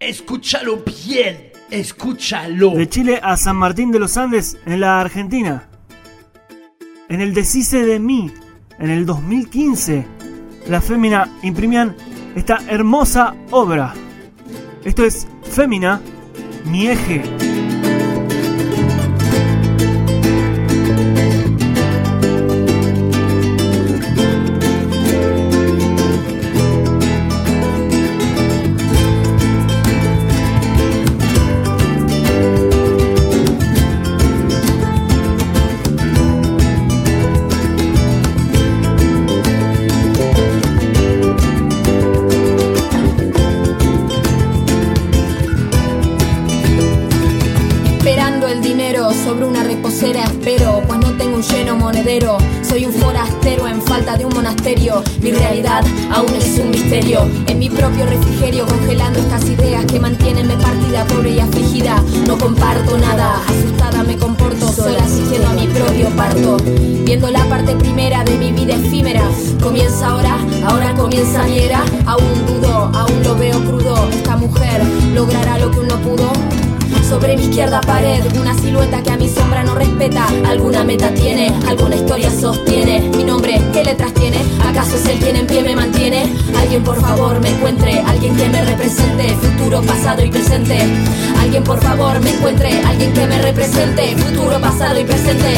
Escúchalo 0.00 0.82
bien, 0.86 1.52
escúchalo. 1.70 2.70
De 2.70 2.88
Chile 2.88 3.20
a 3.22 3.36
San 3.36 3.56
Martín 3.56 3.90
de 3.90 3.98
los 3.98 4.16
Andes, 4.16 4.56
en 4.64 4.80
la 4.80 5.00
Argentina. 5.00 5.67
En 7.08 7.22
el 7.22 7.32
Deshice 7.32 7.86
de 7.86 7.98
mí, 7.98 8.30
en 8.78 8.90
el 8.90 9.06
2015, 9.06 10.04
la 10.68 10.82
Fémina 10.82 11.26
imprimían 11.42 11.96
esta 12.36 12.58
hermosa 12.68 13.34
obra. 13.50 13.94
Esto 14.84 15.06
es 15.06 15.26
Fémina, 15.42 16.02
mi 16.66 16.88
eje. 16.88 17.77
En 57.08 57.58
mi 57.58 57.70
propio 57.70 58.04
refrigerio, 58.04 58.66
congelando 58.66 59.18
estas 59.18 59.42
ideas 59.48 59.86
que 59.86 59.98
mantienen 59.98 60.46
mi 60.46 60.54
partida 60.56 61.06
pobre 61.06 61.30
y 61.30 61.40
afligida. 61.40 62.02
No 62.26 62.36
comparto 62.36 62.98
nada, 62.98 63.40
asustada 63.48 64.02
me 64.02 64.18
comporto, 64.18 64.70
sola 64.70 65.02
asistiendo 65.02 65.48
a 65.48 65.52
mi 65.54 65.66
propio 65.68 66.10
parto. 66.10 66.58
Viendo 67.06 67.30
la 67.30 67.46
parte 67.46 67.74
primera 67.76 68.24
de 68.24 68.36
mi 68.36 68.52
vida 68.52 68.74
efímera. 68.74 69.22
Comienza 69.62 70.08
ahora, 70.08 70.36
ahora 70.66 70.94
comienza 70.96 71.44
mi 71.44 71.60
era. 71.60 71.82
Aún 72.04 72.46
dudo, 72.46 72.90
aún 72.92 73.22
lo 73.24 73.36
veo 73.36 73.58
crudo. 73.64 74.06
Esta 74.10 74.36
mujer 74.36 74.82
logrará 75.14 75.58
lo 75.58 75.70
que 75.70 75.78
uno 75.78 75.96
pudo. 76.00 76.67
Sobre 77.08 77.36
mi 77.36 77.44
izquierda 77.44 77.80
pared, 77.80 78.22
una 78.38 78.54
silueta 78.54 79.02
que 79.02 79.10
a 79.10 79.16
mi 79.16 79.28
sombra 79.28 79.64
no 79.64 79.74
respeta. 79.74 80.26
Alguna 80.46 80.84
meta 80.84 81.12
tiene, 81.14 81.52
alguna 81.66 81.96
historia 81.96 82.30
sostiene. 82.30 83.00
Mi 83.16 83.24
nombre, 83.24 83.60
¿qué 83.72 83.82
letras 83.82 84.12
tiene? 84.14 84.38
¿Acaso 84.66 84.96
es 84.96 85.06
el 85.06 85.18
quien 85.18 85.36
en 85.36 85.46
pie 85.46 85.62
me 85.62 85.74
mantiene? 85.74 86.32
Alguien 86.58 86.84
por 86.84 87.00
favor 87.00 87.40
me 87.40 87.48
encuentre, 87.48 88.00
alguien 88.00 88.36
que 88.36 88.48
me 88.48 88.62
represente, 88.62 89.28
futuro, 89.36 89.82
pasado 89.82 90.22
y 90.22 90.30
presente. 90.30 90.78
Alguien 91.40 91.64
por 91.64 91.80
favor 91.80 92.20
me 92.20 92.30
encuentre, 92.30 92.82
alguien 92.84 93.12
que 93.12 93.26
me 93.26 93.40
represente, 93.40 94.16
futuro, 94.16 94.60
pasado 94.60 95.00
y 95.00 95.04
presente. 95.04 95.54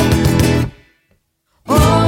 Oh, 1.66 1.99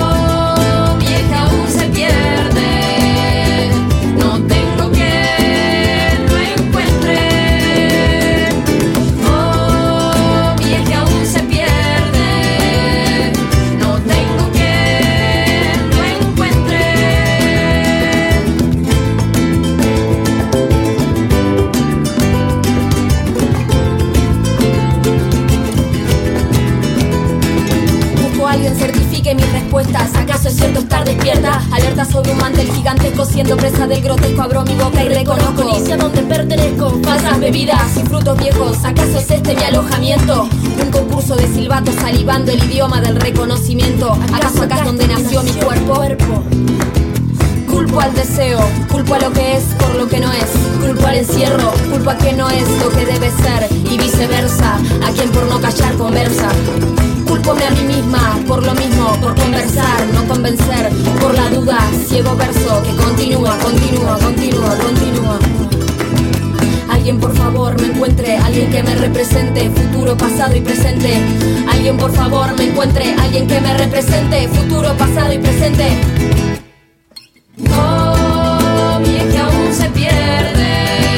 respuestas. 30.53 30.53
¿Acaso 30.53 30.55
es 30.55 30.57
cierto 30.57 30.81
estar 30.81 31.05
despierta? 31.05 31.63
Alerta 31.73 32.05
sobre 32.05 32.33
un 32.33 32.39
mantel 32.39 32.71
gigantesco, 32.73 33.25
siendo 33.25 33.57
presa 33.57 33.87
del 33.87 34.03
grotesco. 34.03 34.43
Abro 34.43 34.63
mi 34.65 34.75
boca 34.75 35.03
y 35.05 35.09
reconozco. 35.09 35.79
Dice 35.79 35.93
a 35.95 35.97
donde 35.97 36.23
pertenezco. 36.23 37.01
Falsas 37.03 37.41
bebidas 37.41 37.97
y 37.97 38.07
frutos 38.07 38.39
viejos. 38.39 38.85
¿Acaso 38.85 39.19
es 39.19 39.31
este 39.31 39.55
mi 39.55 39.63
alojamiento? 39.63 40.49
Un 40.83 40.91
concurso 40.91 41.37
de 41.37 41.47
silbatos 41.49 41.95
salivando 41.95 42.53
el 42.53 42.63
idioma 42.65 43.01
del 43.01 43.21
reconocimiento. 43.21 44.17
¿Acaso 44.33 44.63
acá 44.63 44.79
es 44.79 44.85
donde 44.85 45.07
nació 45.09 45.43
mi 45.43 45.53
cuerpo? 45.53 46.43
Culpo 47.71 48.01
al 48.01 48.15
deseo, 48.15 48.61
culpo 48.91 49.15
a 49.15 49.19
lo 49.19 49.33
que 49.33 49.57
es 49.57 49.65
por 49.79 49.95
lo 49.95 50.07
que 50.07 50.21
no 50.21 50.31
es, 50.33 50.47
culpo 50.87 51.07
al 51.07 51.17
encierro, 51.17 51.73
culpo 51.91 52.11
a 52.11 52.17
que 52.17 52.33
no 52.33 52.49
es 52.51 52.69
lo 52.83 52.91
que 52.91 53.07
debe 53.07 53.31
ser 53.31 53.69
y 53.91 53.99
viceversa, 53.99 54.75
a 54.75 55.11
quien 55.13 55.31
por 55.31 55.45
no 55.47 55.61
callar 55.61 55.95
conversa. 55.95 56.49
Culpome 57.33 57.65
a 57.65 57.71
mí 57.71 57.81
misma 57.85 58.39
por 58.47 58.63
lo 58.63 58.75
mismo, 58.75 59.11
por 59.23 59.35
conversar, 59.35 60.07
no 60.13 60.23
convencer, 60.29 60.91
por 61.19 61.35
la 61.35 61.49
duda, 61.49 61.79
ciego 62.07 62.37
verso 62.37 62.83
que 62.83 62.95
continúa, 62.95 63.57
continúa, 63.57 64.19
continúa, 64.19 64.77
continúa. 64.77 65.39
Alguien 66.91 67.19
por 67.19 67.35
favor 67.35 67.81
me 67.81 67.87
encuentre, 67.87 68.37
alguien 68.37 68.71
que 68.71 68.83
me 68.83 68.95
represente, 68.97 69.71
futuro, 69.71 70.15
pasado 70.15 70.55
y 70.55 70.61
presente. 70.61 71.23
Alguien 71.73 71.97
por 71.97 72.13
favor 72.13 72.55
me 72.55 72.65
encuentre, 72.65 73.15
alguien 73.19 73.47
que 73.47 73.63
me 73.63 73.79
represente, 73.79 74.47
futuro, 74.49 74.93
pasado 74.99 75.33
y 75.33 75.39
presente. 75.39 75.87
Oh, 77.71 79.01
vieja 79.03 79.47
aún 79.47 79.73
se 79.73 79.89
pierde. 79.89 81.12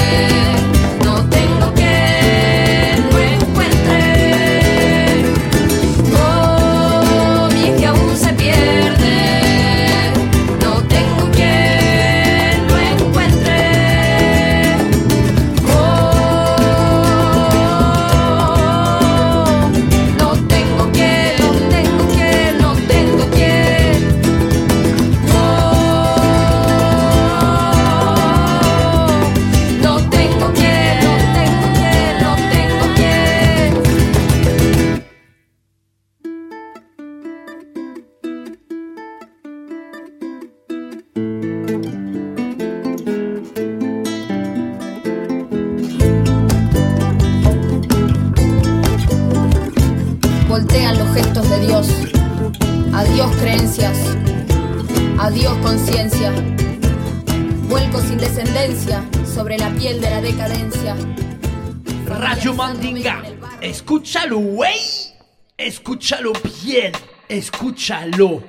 Escúchalo 66.04 66.32
bien, 66.62 66.92
escúchalo. 67.30 68.42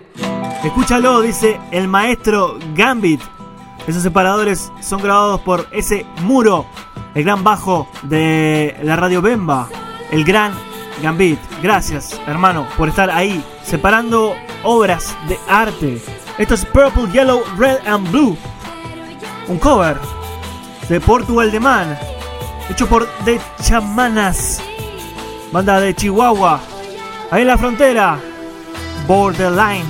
Escúchalo, 0.61 1.21
dice 1.21 1.57
el 1.71 1.87
maestro 1.87 2.59
Gambit. 2.75 3.21
Esos 3.87 4.03
separadores 4.03 4.73
son 4.81 5.01
grabados 5.01 5.39
por 5.39 5.65
ese 5.71 6.05
muro, 6.23 6.65
el 7.13 7.23
gran 7.23 7.45
bajo 7.45 7.87
de 8.03 8.75
la 8.83 8.97
radio 8.97 9.21
Bemba, 9.21 9.69
el 10.11 10.25
gran 10.25 10.51
Gambit. 11.01 11.39
Gracias, 11.63 12.19
hermano, 12.27 12.67
por 12.75 12.89
estar 12.89 13.09
ahí 13.09 13.41
separando 13.63 14.35
obras 14.65 15.15
de 15.29 15.39
arte. 15.47 16.01
Esto 16.37 16.55
es 16.55 16.65
Purple, 16.65 17.09
Yellow, 17.13 17.41
Red 17.57 17.87
and 17.87 18.11
Blue. 18.11 18.37
Un 19.47 19.59
cover 19.59 19.95
de 20.89 20.99
Portugal 20.99 21.49
de 21.53 21.61
Man, 21.61 21.97
hecho 22.69 22.85
por 22.85 23.07
The 23.23 23.39
Chamanas, 23.63 24.61
banda 25.53 25.79
de 25.79 25.95
Chihuahua, 25.95 26.59
Ahí 27.31 27.41
en 27.41 27.47
la 27.47 27.57
frontera, 27.57 28.19
Borderline, 29.07 29.85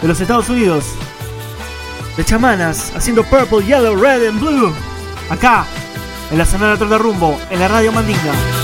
de 0.00 0.08
los 0.08 0.20
Estados 0.20 0.48
Unidos. 0.48 0.84
De 2.16 2.24
chamanas, 2.24 2.92
haciendo 2.94 3.24
purple, 3.24 3.64
yellow, 3.66 3.96
red 3.96 4.28
and 4.28 4.40
blue. 4.40 4.72
Acá, 5.30 5.64
en 6.30 6.38
la 6.38 6.44
zona 6.44 6.76
de 6.76 6.86
de 6.86 6.98
Rumbo, 6.98 7.38
en 7.50 7.58
la 7.58 7.68
radio 7.68 7.90
Mandinga. 7.92 8.63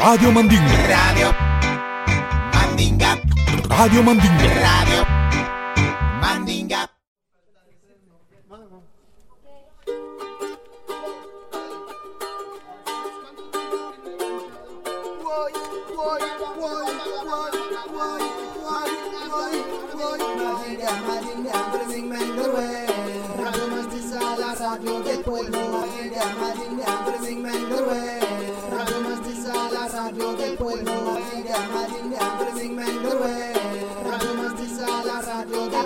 Radio 0.00 0.32
Mandinga. 0.32 0.64
Radio 0.88 1.28
Mandinga. 2.54 3.20
Radio 3.68 4.02
Mandinga. 4.02 4.48
Radio 4.64 5.04
Mandinga. 6.22 6.88
Radio 24.60 25.00
del 25.00 25.20
pueblo, 25.20 25.58
Mandinga, 25.58 26.24
Mandinga, 26.38 28.19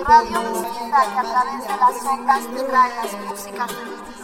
Radio 0.07 0.39
Distinta 0.39 1.01
que 1.01 1.19
a 1.19 1.23
través 1.23 1.63
de 1.63 1.77
las 1.77 2.05
ondas 2.05 2.43
trae 2.67 2.95
las 2.95 3.13
músicas 3.27 3.67
de 3.69 4.14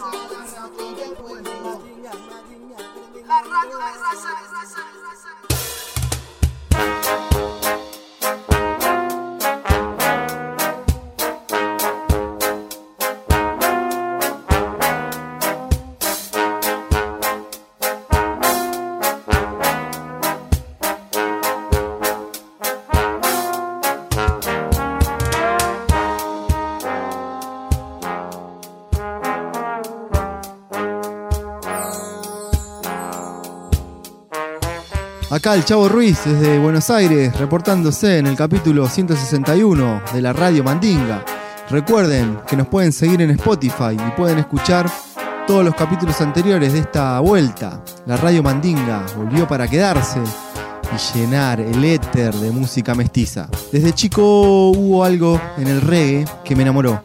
Acá 35.44 35.60
Chavo 35.64 35.88
Ruiz 35.88 36.20
desde 36.24 36.56
Buenos 36.60 36.88
Aires, 36.88 37.36
reportándose 37.36 38.18
en 38.18 38.28
el 38.28 38.36
capítulo 38.36 38.88
161 38.88 40.00
de 40.14 40.22
la 40.22 40.32
Radio 40.32 40.62
Mandinga. 40.62 41.24
Recuerden 41.68 42.38
que 42.46 42.56
nos 42.56 42.68
pueden 42.68 42.92
seguir 42.92 43.20
en 43.22 43.30
Spotify 43.30 43.96
y 43.96 44.10
pueden 44.16 44.38
escuchar 44.38 44.88
todos 45.48 45.64
los 45.64 45.74
capítulos 45.74 46.20
anteriores 46.20 46.72
de 46.72 46.78
esta 46.78 47.18
vuelta. 47.18 47.82
La 48.06 48.16
Radio 48.18 48.44
Mandinga 48.44 49.04
volvió 49.16 49.48
para 49.48 49.66
quedarse 49.66 50.20
y 50.20 51.18
llenar 51.18 51.58
el 51.58 51.84
éter 51.84 52.32
de 52.32 52.52
música 52.52 52.94
mestiza. 52.94 53.48
Desde 53.72 53.92
chico 53.92 54.70
hubo 54.70 55.02
algo 55.02 55.40
en 55.58 55.66
el 55.66 55.80
reggae 55.80 56.24
que 56.44 56.54
me 56.54 56.62
enamoró. 56.62 57.02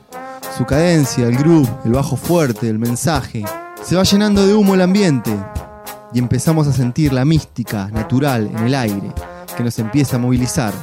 Su 0.55 0.63
cadencia, 0.63 1.25
el 1.25 1.37
groove, 1.37 1.71
el 1.85 1.93
bajo 1.93 2.15
fuerte, 2.15 2.69
el 2.69 2.77
mensaje. 2.77 3.43
Se 3.81 3.95
va 3.95 4.03
llenando 4.03 4.45
de 4.45 4.53
humo 4.53 4.75
el 4.75 4.81
ambiente, 4.81 5.35
y 6.13 6.19
empezamos 6.19 6.67
a 6.67 6.73
sentir 6.73 7.13
la 7.13 7.25
mística 7.25 7.89
natural 7.89 8.47
en 8.47 8.57
el 8.65 8.75
aire 8.75 9.13
que 9.55 9.63
nos 9.63 9.77
empieza 9.79 10.15
a 10.15 10.19
movilizar. 10.19 10.73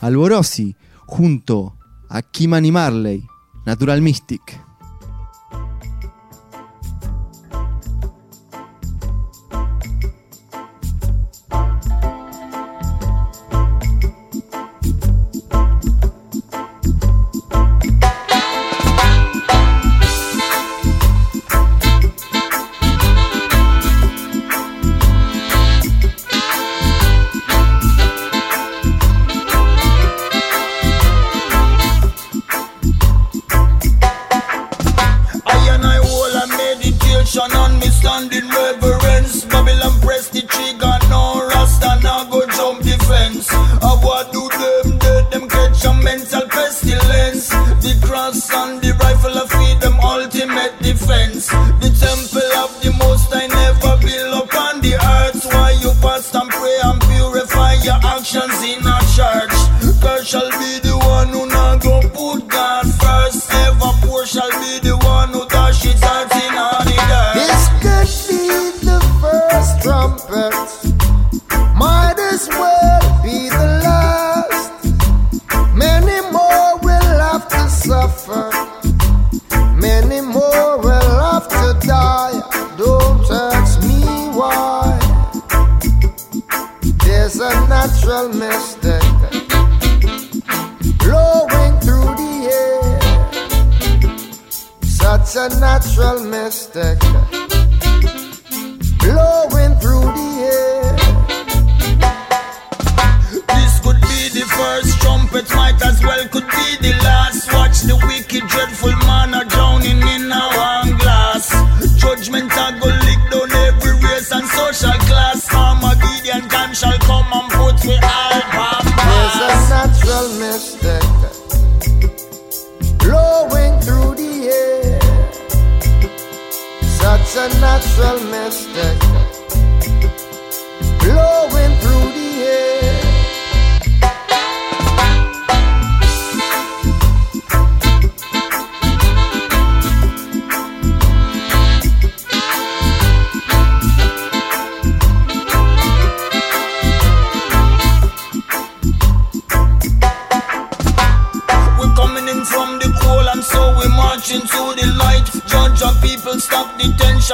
Alborosi 0.00 0.76
junto 1.06 1.76
a 2.08 2.22
Kimani 2.22 2.70
Marley, 2.70 3.26
Natural 3.66 4.00
Mystic. 4.02 4.67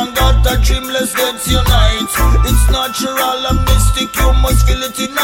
And 0.01 0.13
got 0.17 0.45
a 0.51 0.61
dreamless 0.61 1.13
dance 1.13 1.47
unite. 1.47 2.15
It's 2.47 2.71
natural 2.71 3.47
and 3.47 3.65
mystic, 3.65 4.17
you 4.17 4.33
must 4.43 4.67
feel 4.67 4.83
it 4.83 4.93
tonight. 4.93 5.24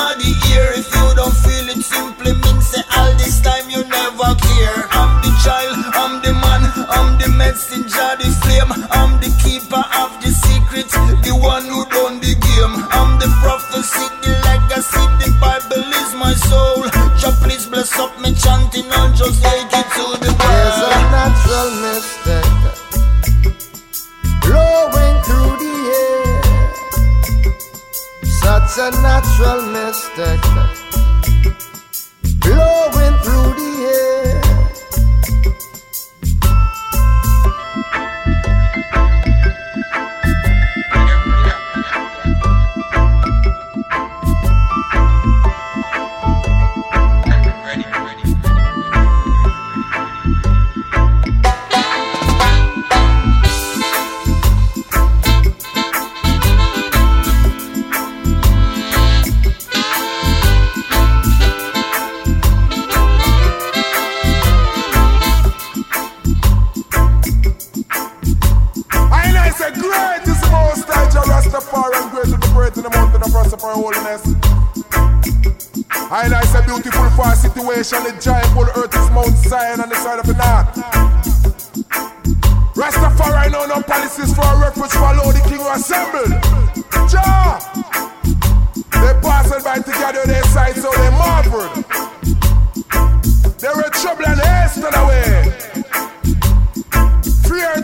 And 93.73 93.79
the 93.79 93.91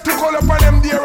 to 0.03 0.13
and 0.13 0.37
of 0.37 0.43
in 0.43 0.83
the 0.83 0.97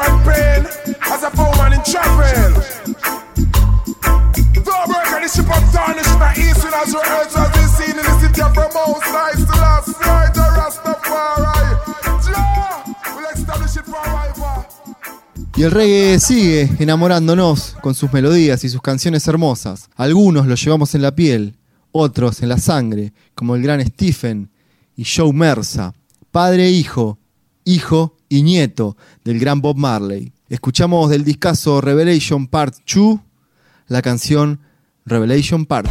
Y 15.57 15.63
el 15.63 15.71
reggae 15.71 16.19
sigue 16.19 16.69
enamorándonos 16.79 17.75
con 17.81 17.93
sus 17.93 18.11
melodías 18.11 18.63
y 18.63 18.69
sus 18.69 18.81
canciones 18.81 19.27
hermosas. 19.27 19.89
Algunos 19.95 20.47
lo 20.47 20.55
llevamos 20.55 20.95
en 20.95 21.03
la 21.03 21.11
piel, 21.13 21.55
otros 21.91 22.41
en 22.41 22.49
la 22.49 22.57
sangre, 22.57 23.13
como 23.35 23.55
el 23.55 23.61
gran 23.61 23.85
Stephen, 23.85 24.49
y 25.01 25.03
Joe 25.03 25.33
Mersa, 25.33 25.95
padre 26.29 26.67
e 26.67 26.69
hijo, 26.69 27.17
hijo 27.65 28.17
y 28.29 28.43
nieto 28.43 28.97
del 29.23 29.39
gran 29.39 29.59
Bob 29.59 29.75
Marley. 29.75 30.31
Escuchamos 30.47 31.09
del 31.09 31.23
discazo 31.23 31.81
Revelation 31.81 32.45
Part 32.45 32.75
2 32.93 33.19
la 33.87 34.03
canción 34.03 34.59
Revelation 35.05 35.65
Party. 35.65 35.89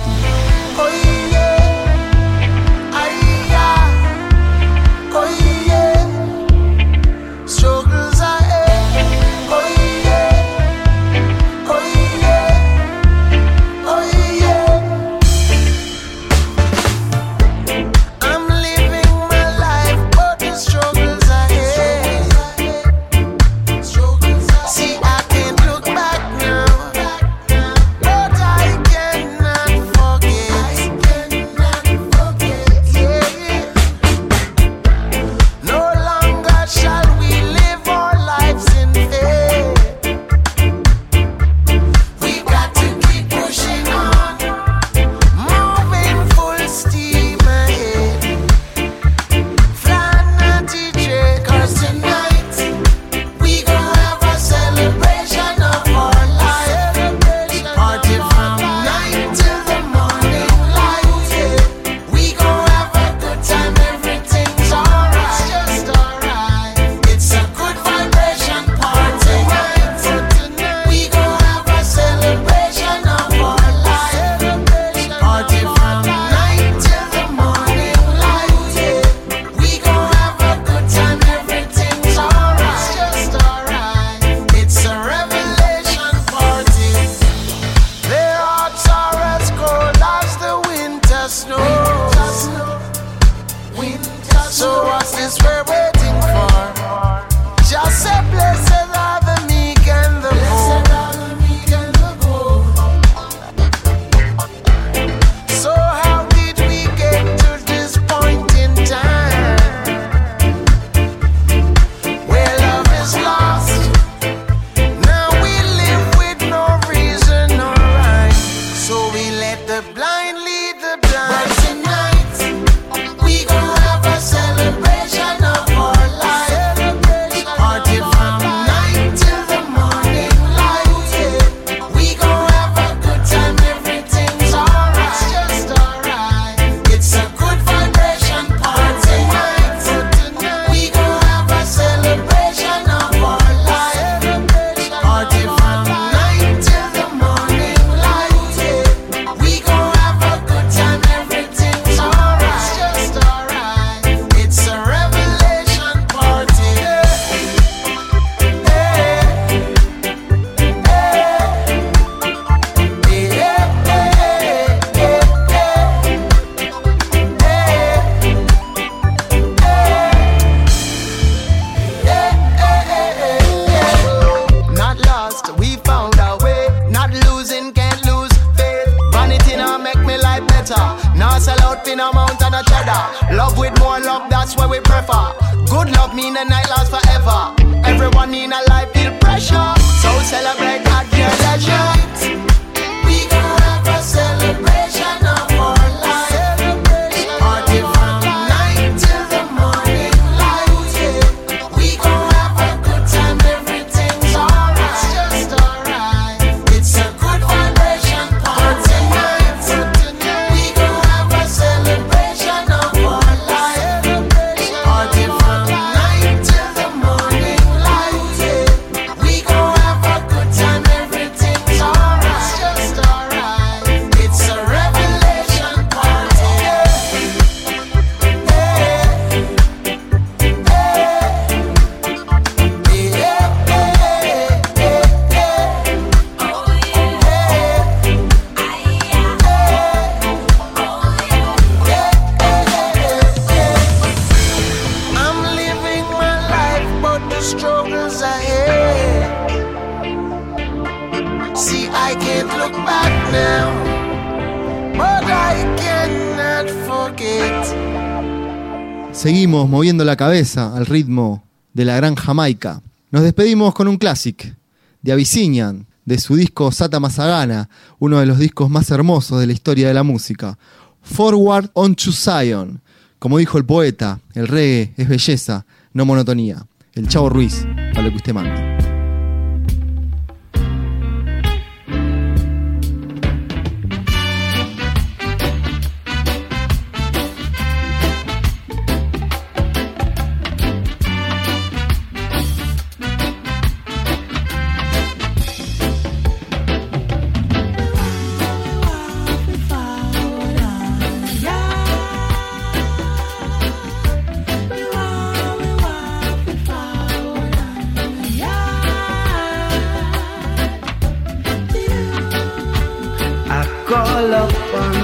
Cabeza 260.21 260.77
al 260.77 260.85
ritmo 260.85 261.43
de 261.73 261.87
la 261.87 261.97
gran 261.97 262.15
Jamaica. 262.15 262.83
Nos 263.11 263.23
despedimos 263.23 263.73
con 263.73 263.89
un 263.89 263.97
classic 263.97 264.55
de 265.01 265.13
Abyssinian, 265.13 265.87
de 266.05 266.19
su 266.19 266.37
disco 266.37 266.71
Sata 266.73 267.01
Masagana, 267.01 267.71
uno 267.99 268.21
de 268.21 268.27
los 268.27 268.39
discos 268.39 268.69
más 268.69 268.91
hermosos 268.91 269.41
de 269.41 269.47
la 269.47 269.55
historia 269.55 269.89
de 269.89 269.95
la 269.95 270.03
música. 270.03 270.59
Forward 271.01 271.71
on 271.73 271.95
to 271.95 272.13
Zion. 272.13 272.83
Como 273.19 273.39
dijo 273.39 273.57
el 273.57 273.65
poeta, 273.65 274.21
el 274.35 274.47
reggae 274.47 274.93
es 274.99 275.09
belleza, 275.09 275.65
no 275.95 276.05
monotonía. 276.05 276.67
El 276.93 277.09
Chavo 277.09 277.31
Ruiz, 277.31 277.65
para 277.95 278.03
lo 278.03 278.11
que 278.11 278.17
usted 278.17 278.35
mande. 278.35 278.80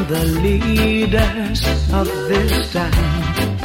The 0.09 0.25
leaders 0.41 1.67
of 1.93 2.07
this 2.29 2.73
time. 2.73 3.57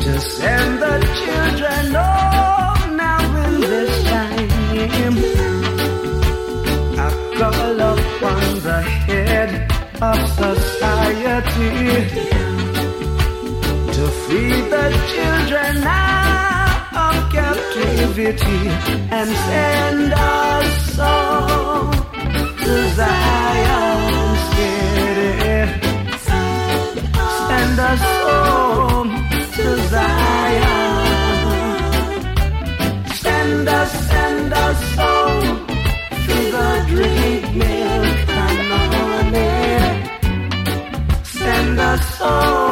To 0.00 0.20
send 0.20 0.82
the 0.82 0.96
children 1.20 1.86
home 1.94 2.96
now 2.96 3.46
in 3.46 3.60
this 3.60 4.04
time. 4.10 5.16
I 6.98 7.08
call 7.38 7.80
upon 7.92 8.42
the 8.66 8.82
head 9.06 9.50
of 10.02 10.18
society. 10.42 11.70
To 13.96 14.04
free 14.22 14.60
the 14.74 14.86
children 15.14 15.76
out 15.84 16.90
of 17.04 17.32
captivity 17.32 18.62
and 19.14 19.30
send 19.30 20.12
us 20.12 20.98
home 20.98 21.92
to 22.64 22.88
Zion 22.96 23.95
City. 24.56 25.32
Send 27.48 27.78
us 27.90 28.04
home 28.24 29.10
to 29.56 29.66
Zion. 29.92 30.94
Send 33.24 33.68
us, 33.80 33.90
send 34.10 34.52
us 34.66 34.80
home 35.00 35.66
to 36.26 36.36
the 36.56 36.70
drink 36.90 37.44
milk 37.60 38.28
and 38.44 38.60
honey. 38.94 39.54
Send 41.24 41.78
us 41.92 42.06
home 42.18 42.65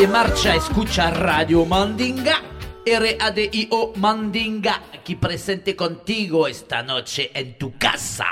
pide 0.00 0.12
marcha, 0.12 0.54
escucha 0.54 1.10
Radio 1.10 1.66
Mandinga. 1.66 2.40
R-A-D-I-O 2.86 3.92
Mandinga, 3.96 4.80
aquí 4.94 5.14
presente 5.14 5.76
contigo 5.76 6.46
esta 6.46 6.82
noche 6.82 7.30
en 7.34 7.58
tu 7.58 7.76
casa. 7.76 8.24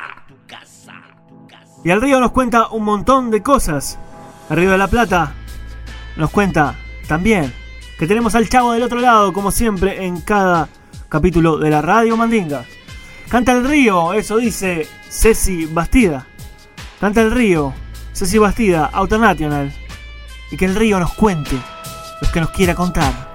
Y 1.85 1.91
el 1.91 2.01
río 2.01 2.21
nos 2.21 2.33
cuenta 2.33 2.69
un 2.69 2.85
montón 2.85 3.31
de 3.31 3.43
cosas. 3.43 3.99
El 4.49 4.57
río 4.57 4.71
de 4.71 4.79
la 4.79 4.89
Plata 4.89 5.35
nos 6.17 6.31
cuenta 6.31 6.75
también 7.07 7.53
que 7.99 8.07
tenemos 8.07 8.35
al 8.35 8.49
chavo 8.49 8.73
del 8.73 8.83
otro 8.83 9.01
lado, 9.01 9.35
como 9.35 9.51
siempre, 9.51 10.07
en 10.07 10.23
cada 10.23 10.69
capítulo 11.11 11.59
de 11.59 11.69
la 11.69 11.83
Radio 11.83 12.17
Mandinga. 12.17 12.65
Canta 13.29 13.53
el 13.53 13.69
río, 13.69 14.15
eso 14.15 14.39
dice 14.39 14.87
Ceci 15.11 15.67
Bastida. 15.67 16.27
Canta 16.99 17.21
el 17.21 17.31
río, 17.31 17.75
Ceci 18.15 18.39
Bastida, 18.39 18.87
Autonational. 18.87 19.71
Y 20.51 20.57
que 20.57 20.65
el 20.65 20.75
río 20.75 20.99
nos 20.99 21.13
cuente 21.15 21.57
lo 22.21 22.31
que 22.31 22.41
nos 22.41 22.51
quiera 22.51 22.75
contar. 22.75 23.28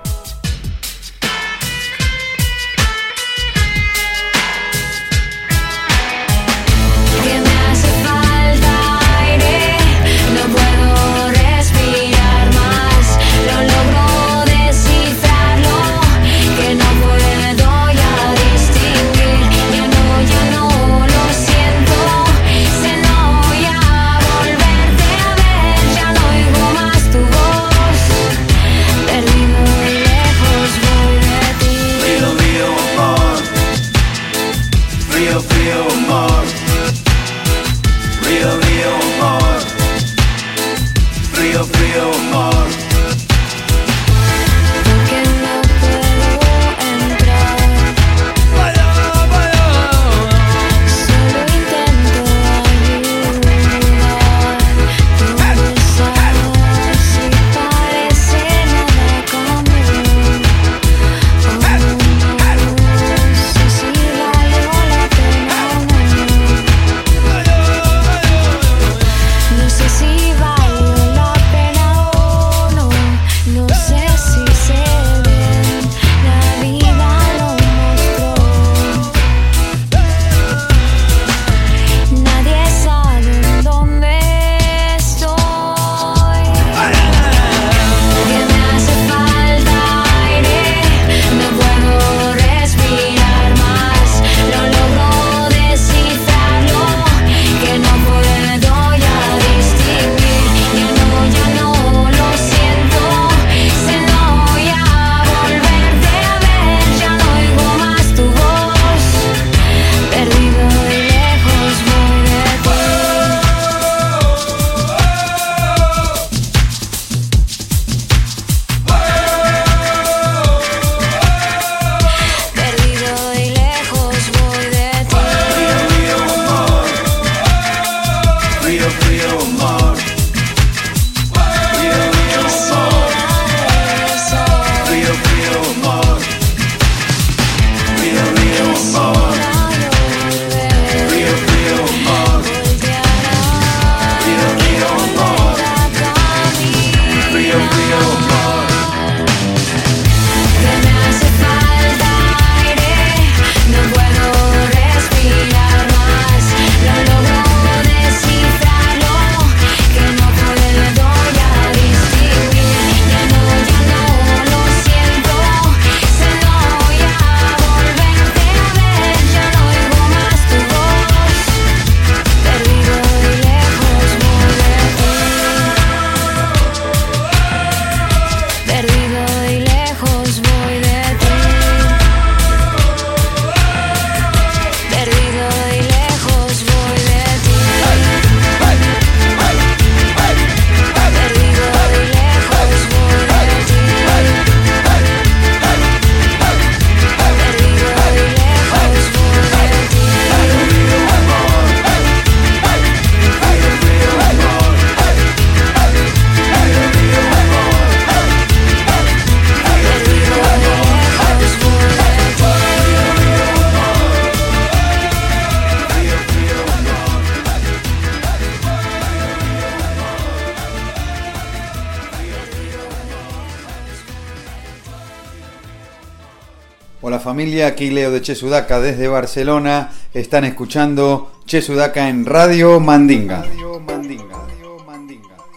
Familia, 227.53 227.67
aquí 227.67 227.91
Leo 227.91 228.09
de 228.09 228.19
Che 228.19 228.33
Sudaca 228.33 228.79
desde 228.79 229.07
Barcelona. 229.07 229.91
Están 230.11 230.43
escuchando 230.43 231.33
Che 231.45 231.61
Sudaca 231.61 232.09
en 232.09 232.25
Radio 232.25 232.79
Mandinga. 232.79 233.45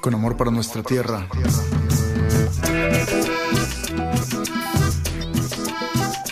Con 0.03 0.13
amor 0.13 0.37
para 0.37 0.51
nuestra 0.51 0.83
tierra. 0.83 1.27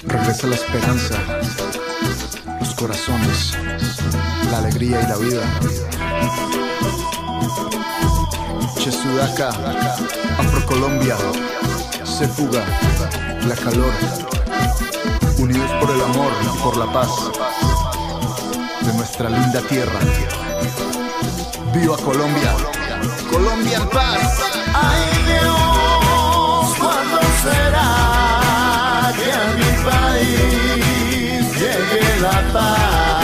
Regresa 0.06 0.46
la 0.48 0.54
esperanza, 0.54 1.14
los 2.60 2.74
corazones, 2.74 3.56
la 4.50 4.58
alegría 4.58 5.00
y 5.00 5.06
la 5.08 5.16
vida. 5.16 5.60
Che 8.78 8.90
Sudaca, 8.92 9.48
Afrocolombia, 10.36 11.16
se 12.04 12.28
fuga, 12.28 12.62
la 13.48 13.54
calor. 13.54 14.33
Unidos 15.44 15.70
por 15.78 15.90
el 15.90 16.00
amor 16.00 16.32
y 16.42 16.62
por 16.62 16.74
la 16.78 16.90
paz 16.90 17.10
de 18.80 18.94
nuestra 18.94 19.28
linda 19.28 19.60
tierra. 19.68 20.00
¡Viva 21.74 21.98
Colombia! 21.98 22.54
¡Colombia 23.30 23.76
en 23.76 23.88
paz! 23.90 24.40
Ay 24.72 25.02
Dios, 25.26 26.74
¿cuándo 26.78 27.20
será 27.42 29.12
que 29.18 29.32
a 29.32 29.44
mi 29.58 29.72
país 29.84 31.60
llegue 31.60 32.20
la 32.22 32.52
paz? 32.54 33.23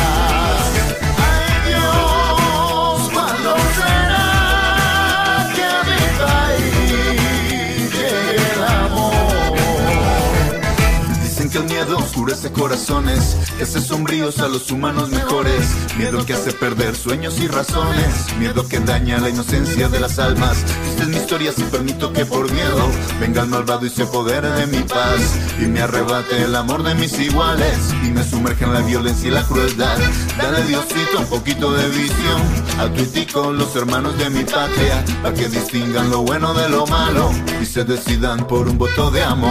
El 11.60 11.66
miedo 11.66 11.98
oscurece 11.98 12.50
corazones, 12.52 13.36
que 13.56 13.64
hace 13.64 13.80
sombríos 13.80 14.38
a 14.40 14.48
los 14.48 14.70
humanos 14.70 15.10
mejores. 15.10 15.68
Miedo 15.96 16.24
que 16.24 16.34
hace 16.34 16.52
perder 16.52 16.96
sueños 16.96 17.38
y 17.38 17.48
razones. 17.48 18.34
Miedo 18.38 18.66
que 18.66 18.80
daña 18.80 19.18
la 19.18 19.28
inocencia 19.28 19.88
de 19.88 20.00
las 20.00 20.18
almas. 20.18 20.58
Esta 20.88 21.02
es 21.02 21.08
mi 21.08 21.16
historia 21.16 21.52
si 21.52 21.62
permito 21.64 22.12
que 22.12 22.24
por 22.24 22.50
miedo 22.52 22.88
venga 23.20 23.42
el 23.42 23.48
malvado 23.48 23.84
y 23.84 23.90
se 23.90 24.04
apodere 24.04 24.50
de 24.50 24.66
mi 24.66 24.82
paz. 24.84 25.38
Y 25.60 25.66
me 25.66 25.80
arrebate 25.80 26.42
el 26.42 26.54
amor 26.54 26.82
de 26.82 26.94
mis 26.94 27.18
iguales. 27.18 27.94
Y 28.04 28.10
me 28.10 28.24
sumerge 28.24 28.64
en 28.64 28.72
la 28.72 28.80
violencia 28.80 29.28
y 29.28 29.32
la 29.32 29.42
crueldad. 29.42 29.98
Dale 30.38 30.62
Diosito 30.64 31.18
un 31.18 31.26
poquito 31.26 31.72
de 31.72 31.88
visión. 31.88 32.40
A 32.78 32.88
tu 32.88 33.02
y 33.02 33.06
tico, 33.06 33.52
los 33.52 33.74
hermanos 33.76 34.16
de 34.18 34.30
mi 34.30 34.44
patria. 34.44 35.04
Para 35.22 35.34
que 35.34 35.48
distingan 35.48 36.10
lo 36.10 36.22
bueno 36.22 36.54
de 36.54 36.68
lo 36.68 36.86
malo. 36.86 37.30
Y 37.60 37.66
se 37.66 37.84
decidan 37.84 38.46
por 38.46 38.68
un 38.68 38.78
voto 38.78 39.10
de 39.10 39.22
amor. 39.22 39.50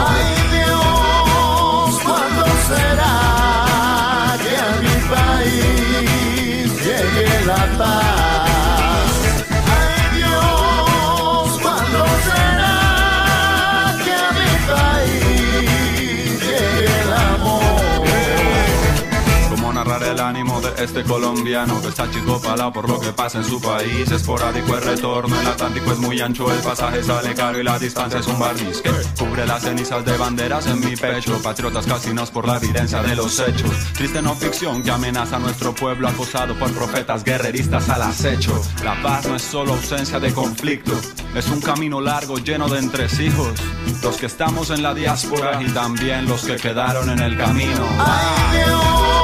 Dios, 0.52 0.69
¿cuándo 0.69 0.69
será 2.70 4.38
que 4.44 4.54
a 4.68 4.72
mi 4.86 4.98
país 5.14 6.66
llegue 6.86 7.46
la 7.46 7.64
paz? 7.78 8.19
Ánimo 20.30 20.62
de 20.62 20.84
este 20.84 21.04
colombiano 21.04 21.82
que 21.82 21.88
está 21.88 22.10
chico 22.12 22.40
pala 22.40 22.72
por 22.72 22.88
lo 22.88 23.00
que 23.00 23.12
pasa 23.12 23.40
en 23.40 23.46
su 23.46 23.60
país? 23.60 24.12
Esporádico 24.12 24.76
el 24.76 24.84
retorno, 24.84 25.40
el 25.40 25.48
Atlántico 25.48 25.92
es 25.92 25.98
muy 25.98 26.22
ancho, 26.22 26.54
el 26.54 26.60
pasaje 26.60 27.04
sale 27.04 27.34
caro 27.34 27.60
y 27.60 27.64
la 27.64 27.80
distancia 27.80 28.20
es 28.20 28.28
un 28.28 28.38
barniz 28.38 28.82
que 28.82 28.92
cubre 29.18 29.46
las 29.46 29.64
cenizas 29.64 30.06
de 30.06 30.16
banderas 30.18 30.68
en 30.68 30.80
mi 30.80 30.96
pecho. 30.96 31.42
Patriotas 31.42 31.86
casinos 31.88 32.30
por 32.30 32.48
la 32.48 32.58
evidencia 32.58 33.02
de 33.02 33.16
los 33.16 33.40
hechos. 33.40 33.72
Triste 33.94 34.22
no 34.22 34.36
ficción 34.36 34.84
que 34.84 34.92
amenaza 34.92 35.38
a 35.38 35.40
nuestro 35.40 35.74
pueblo 35.74 36.08
acosado 36.08 36.58
por 36.58 36.72
profetas 36.74 37.24
guerreristas 37.24 37.90
al 37.90 38.04
acecho. 38.04 38.62
La 38.84 39.02
paz 39.02 39.28
no 39.28 39.36
es 39.36 39.42
solo 39.42 39.74
ausencia 39.74 40.20
de 40.20 40.32
conflicto, 40.32 40.94
es 41.36 41.48
un 41.50 41.60
camino 41.60 42.02
largo 42.02 42.38
lleno 42.38 42.70
de 42.70 42.80
entresijos. 42.80 43.60
Los 44.04 44.18
que 44.18 44.28
estamos 44.28 44.70
en 44.70 44.84
la 44.84 44.94
diáspora 44.94 45.62
y 45.62 45.70
también 45.72 46.28
los 46.28 46.44
que 46.44 46.56
quedaron 46.56 47.10
en 47.10 47.20
el 47.20 47.38
camino. 47.38 47.88
Ay 48.00 48.58
Dios, 48.58 48.80
¿cuándo 48.82 49.19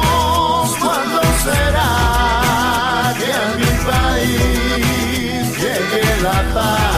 será 1.45 3.13
que 3.19 3.29
a 3.43 3.47
mi 3.61 3.71
país 3.89 5.43
llegue 5.61 6.05
la 6.21 6.39
paz? 6.53 6.95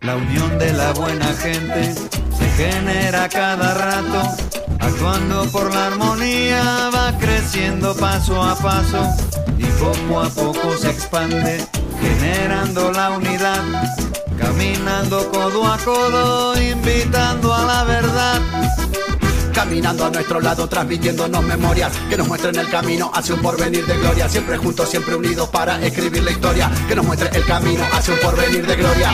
La 0.00 0.14
unión 0.16 0.58
de 0.58 0.72
la 0.72 0.92
buena 0.92 1.32
gente 1.34 1.94
se 2.38 2.46
genera 2.56 3.28
cada 3.28 3.74
rato, 3.74 4.20
actuando 4.80 5.44
por 5.50 5.72
la 5.74 5.86
armonía, 5.88 6.90
va 6.94 7.12
creciendo 7.18 7.94
paso 7.96 8.42
a 8.42 8.54
paso 8.56 9.02
y 9.58 9.64
poco 9.82 10.20
a 10.20 10.28
poco 10.28 10.76
se 10.76 10.90
expande, 10.90 11.66
generando 12.00 12.92
la 12.92 13.10
unidad, 13.10 13.62
caminando 14.38 15.30
codo 15.30 15.66
a 15.66 15.78
codo, 15.78 16.60
invitando 16.60 17.54
a 17.54 17.64
la 17.64 17.84
verdad. 17.84 18.40
Caminando 19.52 20.04
a 20.04 20.10
nuestro 20.10 20.40
lado, 20.40 20.68
transmitiéndonos 20.68 21.42
memorias 21.42 21.90
que 22.10 22.16
nos 22.16 22.28
muestren 22.28 22.56
el 22.56 22.68
camino 22.68 23.10
hacia 23.14 23.34
un 23.34 23.40
porvenir 23.40 23.86
de 23.86 23.96
gloria. 23.96 24.28
Siempre 24.28 24.58
juntos, 24.58 24.90
siempre 24.90 25.14
unidos 25.14 25.48
para 25.48 25.82
escribir 25.84 26.22
la 26.22 26.30
historia 26.30 26.70
que 26.86 26.94
nos 26.94 27.06
muestre 27.06 27.30
el 27.32 27.44
camino 27.46 27.82
hacia 27.92 28.14
un 28.14 28.20
porvenir 28.20 28.66
de 28.66 28.76
gloria. 28.76 29.10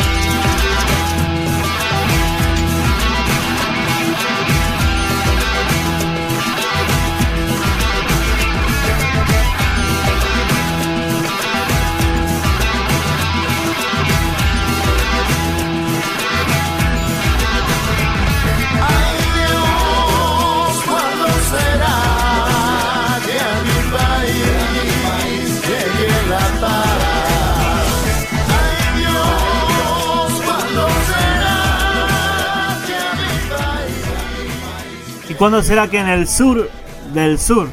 Cuándo 35.42 35.60
será 35.60 35.88
que 35.88 35.98
en 35.98 36.08
el 36.08 36.28
sur 36.28 36.70
del 37.12 37.36
sur 37.36 37.68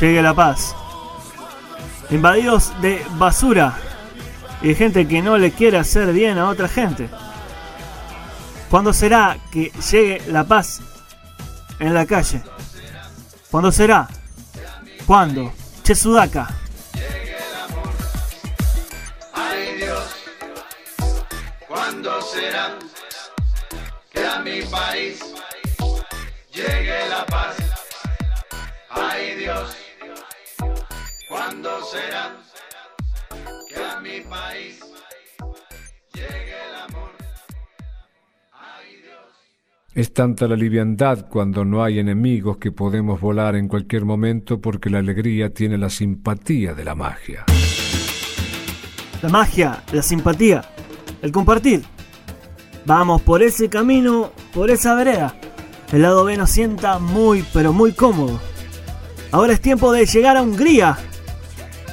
llegue 0.00 0.22
la 0.22 0.32
paz? 0.32 0.74
Invadidos 2.08 2.72
de 2.80 3.04
basura 3.18 3.76
y 4.62 4.68
de 4.68 4.74
gente 4.74 5.06
que 5.06 5.20
no 5.20 5.36
le 5.36 5.52
quiere 5.52 5.76
hacer 5.76 6.14
bien 6.14 6.38
a 6.38 6.48
otra 6.48 6.68
gente. 6.68 7.10
¿Cuándo 8.70 8.94
será 8.94 9.36
que 9.52 9.70
llegue 9.90 10.22
la 10.28 10.44
paz 10.44 10.80
en 11.78 11.92
la 11.92 12.06
calle? 12.06 12.42
¿Cuándo 13.50 13.70
será? 13.70 14.08
¿Cuándo? 15.06 15.52
Che 15.82 15.94
Dios, 15.94 16.24
¿cuándo 21.68 22.22
será 22.22 22.78
que 24.10 24.26
a 24.26 24.40
mi 24.40 24.62
país 24.62 25.31
llegue 26.52 27.08
la 27.08 27.24
paz? 27.26 27.56
Ay 28.90 29.36
Dios, 29.36 29.76
¿cuándo 31.28 31.70
será 31.84 32.36
que 33.68 33.76
a 33.76 34.00
mi 34.00 34.20
país 34.20 34.80
llegue 36.12 36.56
el 36.68 36.74
amor? 36.88 37.10
Es 39.94 40.12
tanta 40.14 40.46
la 40.46 40.56
liviandad 40.56 41.28
cuando 41.28 41.64
no 41.64 41.84
hay 41.84 41.98
enemigos 41.98 42.58
que 42.58 42.72
podemos 42.72 43.20
volar 43.20 43.56
en 43.56 43.68
cualquier 43.68 44.04
momento 44.04 44.60
porque 44.60 44.88
la 44.88 44.98
alegría 44.98 45.52
tiene 45.52 45.76
la 45.76 45.90
simpatía 45.90 46.74
de 46.74 46.84
la 46.84 46.94
magia. 46.94 47.44
La 49.22 49.28
magia, 49.28 49.82
la 49.92 50.02
simpatía, 50.02 50.64
el 51.20 51.30
compartir. 51.30 51.82
Vamos 52.84 53.22
por 53.22 53.42
ese 53.42 53.68
camino, 53.68 54.32
por 54.52 54.70
esa 54.70 54.94
vereda. 54.94 55.36
El 55.92 56.00
lado 56.00 56.24
B 56.24 56.38
nos 56.38 56.50
sienta 56.50 56.98
muy, 56.98 57.44
pero 57.52 57.74
muy 57.74 57.92
cómodo. 57.92 58.40
Ahora 59.30 59.52
es 59.52 59.60
tiempo 59.60 59.92
de 59.92 60.06
llegar 60.06 60.38
a 60.38 60.42
Hungría. 60.42 60.96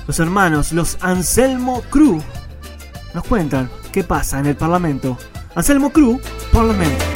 Los 0.08 0.20
hermanos, 0.20 0.72
los 0.72 0.98
Anselmo 1.02 1.84
Cruz, 1.90 2.24
nos 3.14 3.26
cuentan 3.26 3.70
qué 3.92 4.06
pasa 4.06 4.40
en 4.40 4.46
el 4.46 4.56
Parlamento. 4.56 5.18
Anselmo 5.54 5.92
Cruz, 5.92 6.22
Parlamento. 6.54 7.09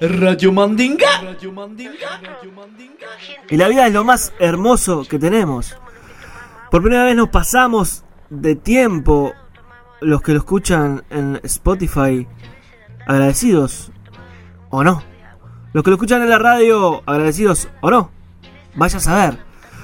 Radio 0.00 0.52
Mandinga. 0.52 1.22
Radio 1.22 1.52
Mandinga. 1.52 1.96
Y 3.48 3.56
la 3.56 3.68
vida 3.68 3.86
es 3.86 3.92
lo 3.94 4.04
más 4.04 4.34
hermoso 4.38 5.04
que 5.08 5.18
tenemos. 5.18 5.76
Por 6.70 6.82
primera 6.82 7.04
vez 7.04 7.16
nos 7.16 7.30
pasamos 7.30 8.04
de 8.28 8.56
tiempo 8.56 9.32
los 10.00 10.20
que 10.20 10.32
lo 10.32 10.38
escuchan 10.38 11.04
en 11.08 11.40
Spotify 11.44 12.28
agradecidos 13.06 13.90
o 14.68 14.84
no. 14.84 15.02
Los 15.72 15.82
que 15.82 15.90
lo 15.90 15.96
escuchan 15.96 16.22
en 16.22 16.28
la 16.28 16.38
radio 16.38 17.02
agradecidos 17.06 17.68
o 17.80 17.90
no. 17.90 18.10
Vaya 18.74 18.98
a 18.98 19.00
saber. 19.00 19.38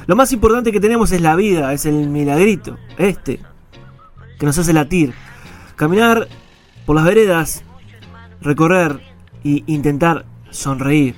Lo 0.06 0.16
más 0.16 0.32
importante 0.32 0.72
que 0.72 0.80
tenemos 0.80 1.12
es 1.12 1.22
la 1.22 1.36
vida, 1.36 1.72
es 1.72 1.86
el 1.86 2.08
milagrito, 2.08 2.76
este, 2.98 3.40
que 4.38 4.46
nos 4.46 4.58
hace 4.58 4.72
latir. 4.72 5.14
Caminar 5.76 6.28
por 6.84 6.96
las 6.96 7.04
veredas, 7.04 7.64
recorrer 8.40 9.11
y 9.42 9.64
intentar 9.72 10.26
sonreír. 10.50 11.16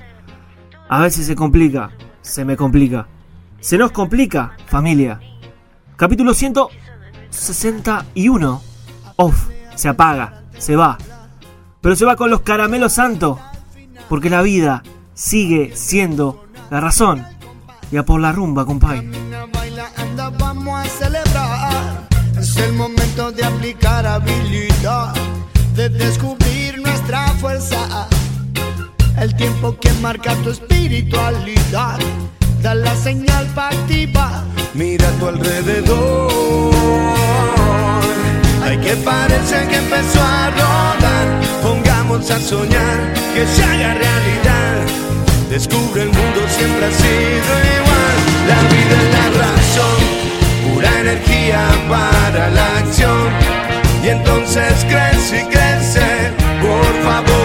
A 0.89 1.01
veces 1.01 1.25
se 1.25 1.35
complica, 1.35 1.91
se 2.21 2.45
me 2.45 2.55
complica. 2.57 3.07
Se 3.59 3.77
nos 3.77 3.91
complica, 3.91 4.55
familia. 4.67 5.19
Capítulo 5.95 6.33
161. 6.33 8.61
Off, 9.15 9.47
se 9.75 9.89
apaga, 9.89 10.43
se 10.57 10.75
va. 10.75 10.97
Pero 11.81 11.95
se 11.95 12.05
va 12.05 12.15
con 12.15 12.29
los 12.29 12.41
caramelos 12.41 12.93
santos. 12.93 13.39
Porque 14.09 14.29
la 14.29 14.43
vida 14.43 14.83
sigue 15.13 15.75
siendo 15.75 16.45
la 16.69 16.79
razón. 16.79 17.25
Y 17.91 17.97
a 17.97 18.05
por 18.05 18.19
la 18.19 18.31
rumba, 18.31 18.65
compadre. 18.65 19.09
vamos 20.37 20.79
a 20.79 20.85
celebrar. 20.89 22.07
Es 22.39 22.55
el 22.57 22.73
momento 22.73 23.31
de 23.31 23.45
aplicar 23.45 24.05
habilidad, 24.05 25.13
de 25.75 25.89
descubrir 25.89 26.79
nuestra 26.79 27.27
fuerza. 27.39 28.07
El 29.19 29.35
tiempo 29.35 29.75
que 29.79 29.91
marca 30.01 30.35
tu 30.43 30.49
espiritualidad, 30.49 31.97
da 32.61 32.75
la 32.75 32.95
señal 32.95 33.45
para 33.55 33.75
activar. 33.75 34.43
Mira 34.73 35.07
a 35.07 35.11
tu 35.13 35.27
alrededor. 35.27 36.71
Hay 38.63 38.77
que 38.77 38.95
parece 38.97 39.67
que 39.69 39.77
empezó 39.77 40.21
a 40.21 40.49
rodar. 40.51 41.41
Pongamos 41.63 42.29
a 42.29 42.39
soñar 42.39 43.13
que 43.33 43.45
se 43.47 43.63
haga 43.63 43.93
realidad. 43.93 44.81
Descubre 45.49 46.01
el 46.03 46.09
mundo 46.09 46.41
siempre 46.49 46.85
ha 46.85 46.91
sido 46.91 47.51
igual. 47.77 48.17
La 48.49 48.61
vida 48.73 48.95
es 49.01 49.09
la 49.17 49.27
razón, 49.43 49.99
pura 50.65 50.99
energía 50.99 51.61
para 51.87 52.49
la 52.49 52.77
acción. 52.79 53.29
Y 54.03 54.09
entonces 54.09 54.73
crece 54.89 55.41
y 55.41 55.45
crece, 55.45 56.31
por 56.61 56.93
favor, 57.03 57.44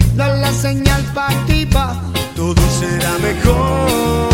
la 0.27 0.51
señal 0.51 1.01
para 1.13 1.29
activar. 1.29 1.95
todo 2.35 2.61
será 2.79 3.13
mejor. 3.19 4.29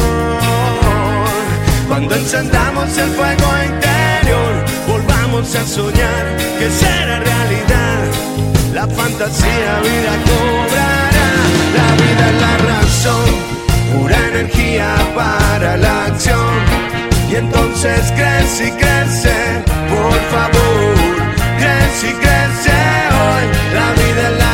Cuando 1.88 2.15
encendamos 2.15 2.97
el 2.97 3.09
fuego 3.11 3.47
interior, 3.65 4.53
volvamos 4.88 5.55
a 5.55 5.65
soñar 5.65 6.25
que 6.59 6.69
será 6.69 7.19
realidad. 7.19 8.03
La 8.73 8.88
fantasía 8.88 9.79
vida 9.81 10.13
cobrará, 10.29 11.29
la 11.77 11.89
vida 12.01 12.29
es 12.29 12.41
la 12.41 12.57
razón, 12.73 13.29
pura 13.93 14.17
energía 14.27 14.95
para 15.15 15.77
la 15.77 16.05
acción. 16.05 16.53
Y 17.31 17.35
entonces 17.35 18.11
crece 18.15 18.67
y 18.67 18.71
crece, 18.71 19.63
por 19.89 20.19
favor, 20.33 20.95
crece 21.57 22.09
y 22.09 22.13
crece 22.13 22.77
hoy. 23.19 23.45
La 23.73 23.91
vida 24.01 24.46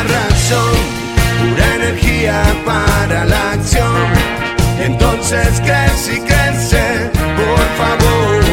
entonces 5.24 5.60
crece 5.60 6.16
y 6.16 6.20
crece, 6.20 7.10
por 7.12 7.66
favor, 7.78 8.44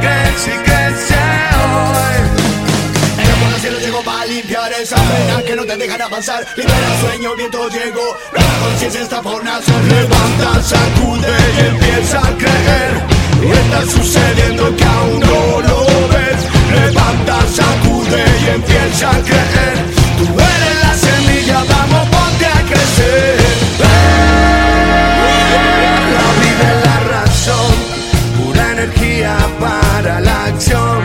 crece 0.00 0.50
y 0.50 0.58
crece 0.64 1.14
hoy. 1.56 3.24
El 3.24 3.30
amor 3.32 3.54
al 3.54 3.60
cielo 3.60 3.78
llegó 3.80 4.02
para 4.02 4.26
limpiar 4.26 4.72
esa 4.74 4.96
pena 4.96 5.42
que 5.46 5.56
no 5.56 5.64
te 5.64 5.76
dejan 5.78 6.02
avanzar. 6.02 6.46
Libera 6.56 7.00
sueño, 7.00 7.34
viento 7.36 7.68
llegó, 7.70 8.18
la 8.34 8.42
conciencia 8.60 9.00
está 9.00 9.22
por 9.22 9.42
nacer. 9.42 9.82
Levanta, 9.84 10.62
sacude 10.62 11.36
y 11.56 11.66
empieza 11.66 12.18
a 12.18 12.36
creer. 12.36 12.92
Y 13.42 13.50
está 13.50 13.86
sucediendo 13.86 14.76
que 14.76 14.84
aún 14.84 15.20
no 15.20 15.60
lo 15.62 16.08
ves. 16.08 16.84
Levanta, 16.84 17.40
sacude 17.48 18.24
y 18.42 18.48
empieza 18.50 19.10
a 19.10 19.22
creer. 19.22 20.49
Para 29.58 30.20
la 30.20 30.44
acción. 30.46 31.02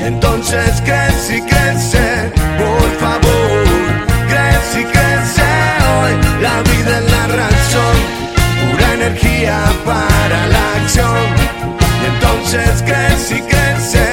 Entonces 0.00 0.80
crece 0.84 1.38
y 1.38 1.42
crece 1.42 2.32
Por 2.58 2.90
favor. 3.00 3.64
Crece 4.28 4.80
y 4.80 4.84
crece 4.84 5.48
hoy 5.92 6.12
La 6.40 6.62
vida 6.70 6.98
es 6.98 7.10
la 7.10 7.26
razón. 7.42 7.96
Pura 8.60 8.94
energía 8.94 9.58
para 9.84 10.46
la 10.46 10.64
acción. 10.80 11.24
Entonces 12.10 12.82
crece 12.82 13.38
y 13.38 13.42
crece 13.42 14.05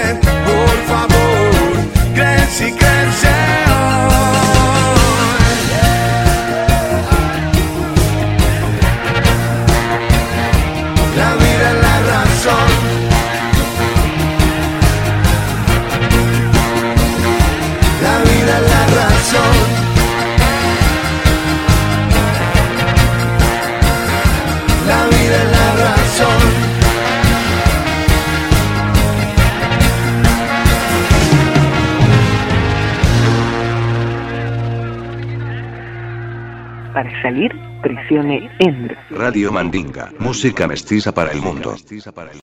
salir, 37.24 37.52
presione 37.82 38.52
Enter. 38.60 38.96
Radio 39.10 39.52
Mandinga, 39.52 40.12
música 40.20 40.68
mestiza 40.68 41.12
para 41.14 41.32
el 41.32 41.42
mundo. 41.42 41.76